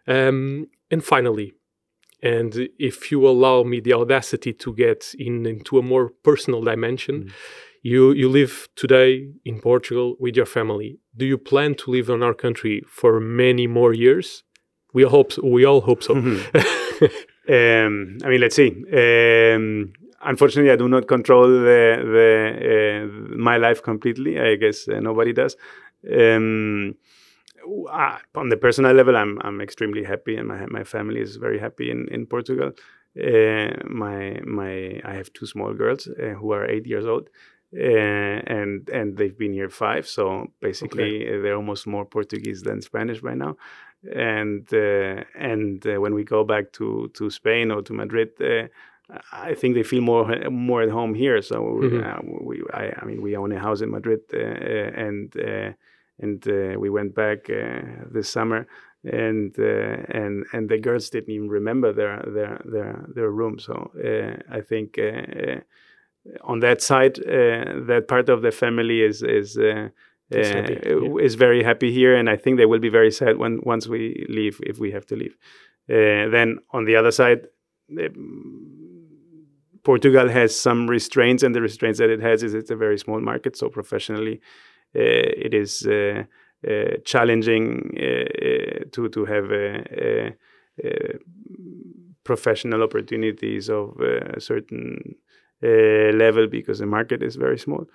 Um, 0.08 0.68
and 0.92 1.04
finally, 1.04 1.54
and 2.22 2.70
if 2.80 3.12
you 3.12 3.28
allow 3.28 3.64
me 3.64 3.80
the 3.82 3.94
audacity 3.94 4.54
to 4.54 4.74
get 4.74 5.14
in 5.18 5.46
into 5.46 5.78
a 5.78 5.82
more 5.82 6.12
personal 6.24 6.62
dimension, 6.64 7.16
Mm. 7.24 7.32
you 7.82 8.12
you 8.14 8.30
live 8.32 8.68
today 8.76 9.28
in 9.44 9.60
Portugal 9.62 10.16
with 10.20 10.36
your 10.38 10.48
family. 10.48 11.00
Do 11.16 11.26
you 11.26 11.38
plan 11.38 11.76
to 11.76 11.92
live 11.92 12.14
in 12.14 12.24
our 12.24 12.34
country 12.36 12.82
for 12.88 13.20
many 13.20 13.68
more 13.68 13.94
years? 13.96 14.44
We 14.94 15.04
hope 15.04 15.32
so, 15.34 15.42
we 15.42 15.66
all 15.68 15.82
hope 15.82 16.04
so. 16.04 16.14
Um, 17.48 18.18
I 18.24 18.30
mean, 18.30 18.42
let's 18.42 18.56
see. 18.56 18.70
Um, 18.72 19.94
unfortunately, 20.22 20.72
I 20.72 20.76
do 20.76 20.88
not 20.88 21.08
control 21.08 21.48
the, 21.48 22.00
the 22.16 23.04
uh, 23.04 23.36
my 23.38 23.58
life 23.58 23.84
completely. 23.84 24.40
I 24.40 24.56
guess 24.56 24.88
uh, 24.88 25.00
nobody 25.00 25.34
does. 25.34 25.58
Um, 26.12 26.96
uh, 27.90 28.18
on 28.36 28.50
the 28.50 28.58
personal 28.58 28.94
level, 28.94 29.16
I'm 29.16 29.40
I'm 29.42 29.62
extremely 29.62 30.04
happy, 30.04 30.36
and 30.38 30.48
my 30.48 30.66
my 30.68 30.84
family 30.84 31.20
is 31.22 31.36
very 31.36 31.60
happy 31.60 31.92
in 31.92 32.08
in 32.10 32.26
Portugal. 32.26 32.72
Uh, 33.22 33.72
my 33.86 34.40
my 34.46 35.02
I 35.04 35.14
have 35.14 35.32
two 35.34 35.46
small 35.46 35.74
girls 35.74 36.08
uh, 36.08 36.34
who 36.40 36.52
are 36.52 36.66
eight 36.66 36.86
years 36.86 37.06
old. 37.06 37.30
Uh, 37.76 38.40
and 38.46 38.88
and 38.90 39.18
they've 39.18 39.36
been 39.36 39.52
here 39.52 39.68
five, 39.68 40.08
so 40.08 40.46
basically 40.62 41.28
uh, 41.28 41.42
they're 41.42 41.56
almost 41.56 41.88
more 41.88 42.06
Portuguese 42.06 42.62
than 42.62 42.80
Spanish 42.84 43.20
by 43.20 43.34
now 43.34 43.58
and 44.12 44.68
uh, 44.74 45.24
and 45.36 45.86
uh, 45.86 46.00
when 46.02 46.14
we 46.14 46.24
go 46.24 46.44
back 46.44 46.72
to 46.74 47.10
to 47.14 47.30
Spain 47.30 47.72
or 47.72 47.82
to 47.84 47.94
Madrid, 47.94 48.30
uh, 48.42 48.68
I 49.32 49.54
think 49.54 49.76
they 49.76 49.84
feel 49.84 50.02
more 50.02 50.26
more 50.50 50.82
at 50.82 50.90
home 50.90 51.14
here. 51.14 51.42
So 51.42 51.84
uh, 51.84 52.20
we, 52.24 52.64
I, 52.74 52.94
I 53.02 53.06
mean, 53.06 53.22
we 53.22 53.36
own 53.38 53.52
a 53.52 53.60
house 53.60 53.82
in 53.82 53.92
Madrid, 53.92 54.22
uh, 54.34 54.38
uh, 54.40 54.92
and 55.06 55.36
uh, 55.38 55.72
and 56.20 56.48
uh, 56.48 56.80
we 56.80 56.90
went 56.90 57.14
back 57.16 57.50
uh, 57.50 57.82
this 58.12 58.30
summer, 58.30 58.68
and 59.04 59.54
uh, 59.60 59.98
and 60.10 60.46
and 60.54 60.70
the 60.70 60.78
girls 60.78 61.10
didn't 61.10 61.34
even 61.34 61.50
remember 61.50 61.94
their 61.94 62.24
their 62.28 62.62
their 62.66 63.06
their 63.14 63.30
room. 63.32 63.60
So 63.60 63.92
uh, 64.04 64.42
I 64.58 64.62
think. 64.62 65.00
On 66.42 66.62
that 66.62 66.82
side, 66.82 67.20
uh, 67.20 67.84
that 67.86 68.06
part 68.08 68.30
of 68.30 68.42
the 68.42 68.52
family 68.52 69.02
is 69.02 69.22
is 69.24 69.58
uh, 70.34 70.40
Is 70.40 70.52
uh, 70.52 71.00
yeah. 71.02 71.26
is 71.26 71.36
very 71.36 71.64
happy 71.64 71.92
here, 71.92 72.16
and 72.16 72.30
I 72.30 72.38
think 72.38 72.58
they 72.58 72.66
will 72.66 72.80
be 72.80 72.90
very 72.90 73.12
sad 73.12 73.38
when 73.38 73.60
once 73.64 73.88
we 73.88 74.26
leave 74.30 74.60
if 74.64 74.80
we 74.80 74.92
have 74.92 75.06
to 75.08 75.16
leave. 75.16 75.36
Uh, 75.90 76.30
then 76.30 76.60
on 76.72 76.86
the 76.86 76.96
other 76.96 77.12
side, 77.12 77.48
um, 78.00 79.06
Portugal 79.84 80.30
has 80.30 80.60
some 80.60 80.88
restraints, 80.88 81.44
and 81.44 81.54
the 81.54 81.62
restraints 81.62 82.00
that 82.00 82.10
it 82.10 82.22
has 82.22 82.44
is 82.44 82.54
it's 82.54 82.72
a 82.72 82.76
very 82.76 82.98
small 82.98 83.20
market. 83.20 83.58
So 83.58 83.70
professionally, 83.70 84.42
uh, 84.96 85.46
it 85.46 85.54
is 85.54 85.82
challenging 87.06 87.92
to 88.92 89.10
to 89.10 89.26
have 89.26 89.52
a, 89.52 90.34
a, 90.84 91.20
professional 92.24 92.82
opportunities 92.84 93.70
of 93.70 94.00
a 94.00 94.40
certain 94.40 95.16
uh, 95.64 96.12
level 96.14 96.48
because 96.48 96.80
the 96.80 96.86
market 96.86 97.22
is 97.24 97.36
very 97.36 97.58
small 97.58 97.86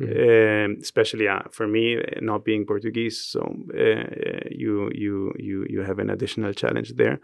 um, 0.00 0.76
especially 0.80 1.28
uh, 1.28 1.42
for 1.50 1.66
me 1.66 1.96
uh, 1.96 2.20
not 2.20 2.44
being 2.44 2.66
Portuguese. 2.66 3.20
So 3.20 3.40
uh, 3.74 3.80
uh, 3.80 4.48
you 4.50 4.90
you 4.94 5.32
you 5.38 5.66
you 5.68 5.82
have 5.82 5.98
an 5.98 6.10
additional 6.10 6.52
challenge 6.52 6.94
there. 6.94 7.20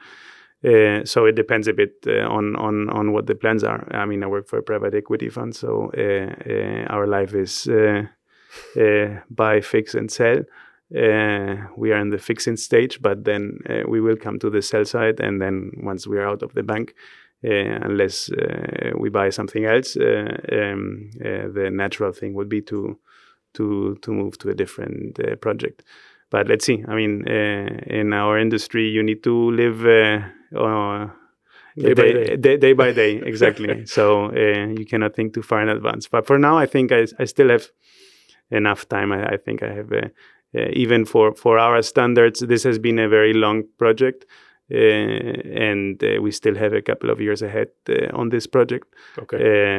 Uh, 0.64 1.04
so 1.04 1.26
it 1.26 1.34
depends 1.36 1.68
a 1.68 1.72
bit 1.72 1.92
uh, 2.06 2.26
on 2.28 2.56
on 2.56 2.88
on 2.90 3.12
what 3.12 3.26
the 3.26 3.34
plans 3.34 3.64
are. 3.64 3.86
I 3.90 4.06
mean, 4.06 4.24
I 4.24 4.26
work 4.26 4.48
for 4.48 4.58
a 4.58 4.62
private 4.62 4.94
equity 4.94 5.28
fund, 5.28 5.54
so 5.54 5.90
uh, 5.96 6.34
uh, 6.50 6.86
our 6.88 7.06
life 7.06 7.34
is 7.34 7.68
uh, 7.68 8.04
uh, 8.80 9.20
buy, 9.28 9.60
fix, 9.60 9.94
and 9.94 10.10
sell. 10.10 10.38
Uh, 10.94 11.56
we 11.76 11.92
are 11.92 11.98
in 11.98 12.10
the 12.10 12.18
fixing 12.18 12.56
stage, 12.56 13.00
but 13.02 13.24
then 13.24 13.58
uh, 13.68 13.82
we 13.88 14.00
will 14.00 14.16
come 14.16 14.38
to 14.38 14.50
the 14.50 14.62
sell 14.62 14.84
side, 14.84 15.20
and 15.20 15.40
then 15.40 15.70
once 15.82 16.06
we 16.06 16.18
are 16.18 16.28
out 16.28 16.42
of 16.42 16.52
the 16.54 16.62
bank, 16.62 16.90
uh, 16.90 17.23
unless 17.50 18.30
uh, 18.30 18.92
we 18.96 19.10
buy 19.10 19.30
something 19.30 19.64
else, 19.64 19.96
uh, 19.96 20.36
um, 20.52 21.10
uh, 21.20 21.48
the 21.52 21.70
natural 21.70 22.12
thing 22.12 22.34
would 22.34 22.48
be 22.48 22.62
to 22.62 22.98
to 23.54 23.96
to 24.02 24.12
move 24.12 24.38
to 24.38 24.50
a 24.50 24.54
different 24.54 25.18
uh, 25.20 25.36
project. 25.36 25.82
But 26.30 26.48
let's 26.48 26.64
see. 26.64 26.84
I 26.88 26.94
mean, 26.94 27.28
uh, 27.28 27.68
in 27.86 28.12
our 28.12 28.38
industry, 28.38 28.88
you 28.88 29.02
need 29.02 29.22
to 29.24 29.50
live 29.50 29.84
uh, 29.86 30.58
uh, 30.58 31.08
Day 31.76 31.92
by 31.92 32.12
day. 32.12 32.36
day, 32.36 32.56
day 32.56 32.72
by 32.72 32.92
day, 32.92 33.16
exactly. 33.26 33.84
so 33.86 34.26
uh, 34.26 34.68
you 34.78 34.86
cannot 34.86 35.16
think 35.16 35.34
too 35.34 35.42
far 35.42 35.60
in 35.60 35.68
advance. 35.68 36.06
But 36.06 36.24
for 36.24 36.38
now, 36.38 36.56
I 36.56 36.66
think 36.66 36.92
I, 36.92 37.06
I 37.18 37.24
still 37.24 37.48
have 37.48 37.68
enough 38.50 38.88
time. 38.88 39.10
I, 39.10 39.26
I 39.32 39.36
think 39.36 39.62
I 39.62 39.72
have, 39.72 39.92
uh, 39.92 40.08
uh, 40.56 40.68
even 40.72 41.04
for 41.04 41.34
for 41.34 41.58
our 41.58 41.82
standards, 41.82 42.40
this 42.40 42.62
has 42.62 42.78
been 42.78 43.00
a 43.00 43.08
very 43.08 43.32
long 43.32 43.64
project. 43.76 44.24
Uh, 44.72 44.76
and 44.76 46.02
uh, 46.02 46.20
we 46.22 46.30
still 46.30 46.54
have 46.54 46.72
a 46.72 46.80
couple 46.80 47.10
of 47.10 47.20
years 47.20 47.42
ahead 47.42 47.68
uh, 47.90 48.08
on 48.14 48.30
this 48.30 48.46
project. 48.46 48.86
Okay. 49.18 49.36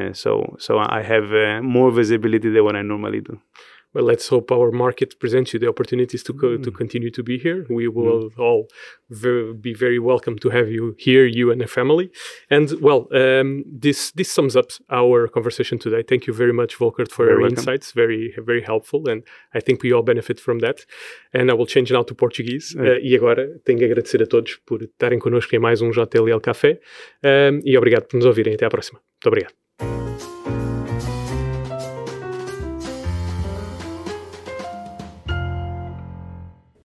Uh, 0.10 0.14
so, 0.14 0.56
so 0.60 0.78
I 0.78 1.02
have 1.02 1.34
uh, 1.34 1.62
more 1.62 1.92
visibility 1.92 2.50
than 2.50 2.64
what 2.64 2.76
I 2.76 2.84
normally 2.84 3.22
do. 3.22 3.40
Well, 3.96 4.04
let's 4.12 4.28
hope 4.28 4.52
our 4.52 4.72
market 4.72 5.10
presents 5.24 5.54
you 5.54 5.60
the 5.60 5.70
opportunities 5.70 6.22
to 6.24 6.34
co- 6.34 6.58
to 6.66 6.70
Mm. 6.72 6.76
continue 6.82 7.12
to 7.12 7.24
be 7.24 7.36
here. 7.46 7.60
We 7.70 7.88
will 7.88 8.30
all 8.38 8.68
ver- 9.10 9.54
be 9.54 9.74
very 9.86 10.00
welcome 10.12 10.36
to 10.44 10.50
have 10.50 10.68
you 10.76 10.84
here, 11.08 11.26
you 11.40 11.46
and 11.52 11.60
the 11.62 11.68
family. 11.68 12.08
And 12.50 12.68
well, 12.82 13.02
um, 13.24 13.64
this 13.86 14.12
this 14.12 14.30
sums 14.38 14.56
up 14.56 14.70
our 14.90 15.30
conversation 15.30 15.78
today. 15.80 16.04
Thank 16.04 16.24
you 16.28 16.34
very 16.36 16.52
much, 16.62 16.72
Volkert, 16.78 17.10
for 17.16 17.24
your 17.26 17.40
welcome. 17.40 17.58
insights. 17.58 17.88
Very 17.94 18.34
very 18.50 18.62
helpful, 18.72 19.02
and 19.12 19.24
I 19.58 19.62
think 19.66 19.82
we 19.84 19.94
all 19.96 20.04
benefit 20.04 20.38
from 20.42 20.60
that. 20.60 20.86
And 21.34 21.50
I 21.50 21.54
will 21.54 21.68
change 21.76 21.90
now 21.94 22.04
to 22.04 22.14
Portuguese. 22.16 22.76
É. 22.78 22.82
Uh, 22.82 23.00
e 23.02 23.16
agora 23.16 23.44
tenho 23.64 23.80
que 23.80 23.86
agradecer 23.86 24.22
a 24.22 24.28
todos 24.28 24.52
por 24.68 24.82
estarem 24.82 25.20
connosco 25.20 25.56
em 25.56 25.60
mais 25.60 25.82
um 25.82 25.92
JLL 25.92 26.42
Café. 26.42 26.80
Um, 27.24 27.62
e 27.64 27.78
obrigado 27.78 28.06
por 28.08 28.18
nos 28.18 28.26
ouvirem. 28.26 28.54
Até 28.56 28.66
à 28.66 28.70
próxima. 28.70 29.00
Muito 29.00 29.28
obrigado. 29.28 29.65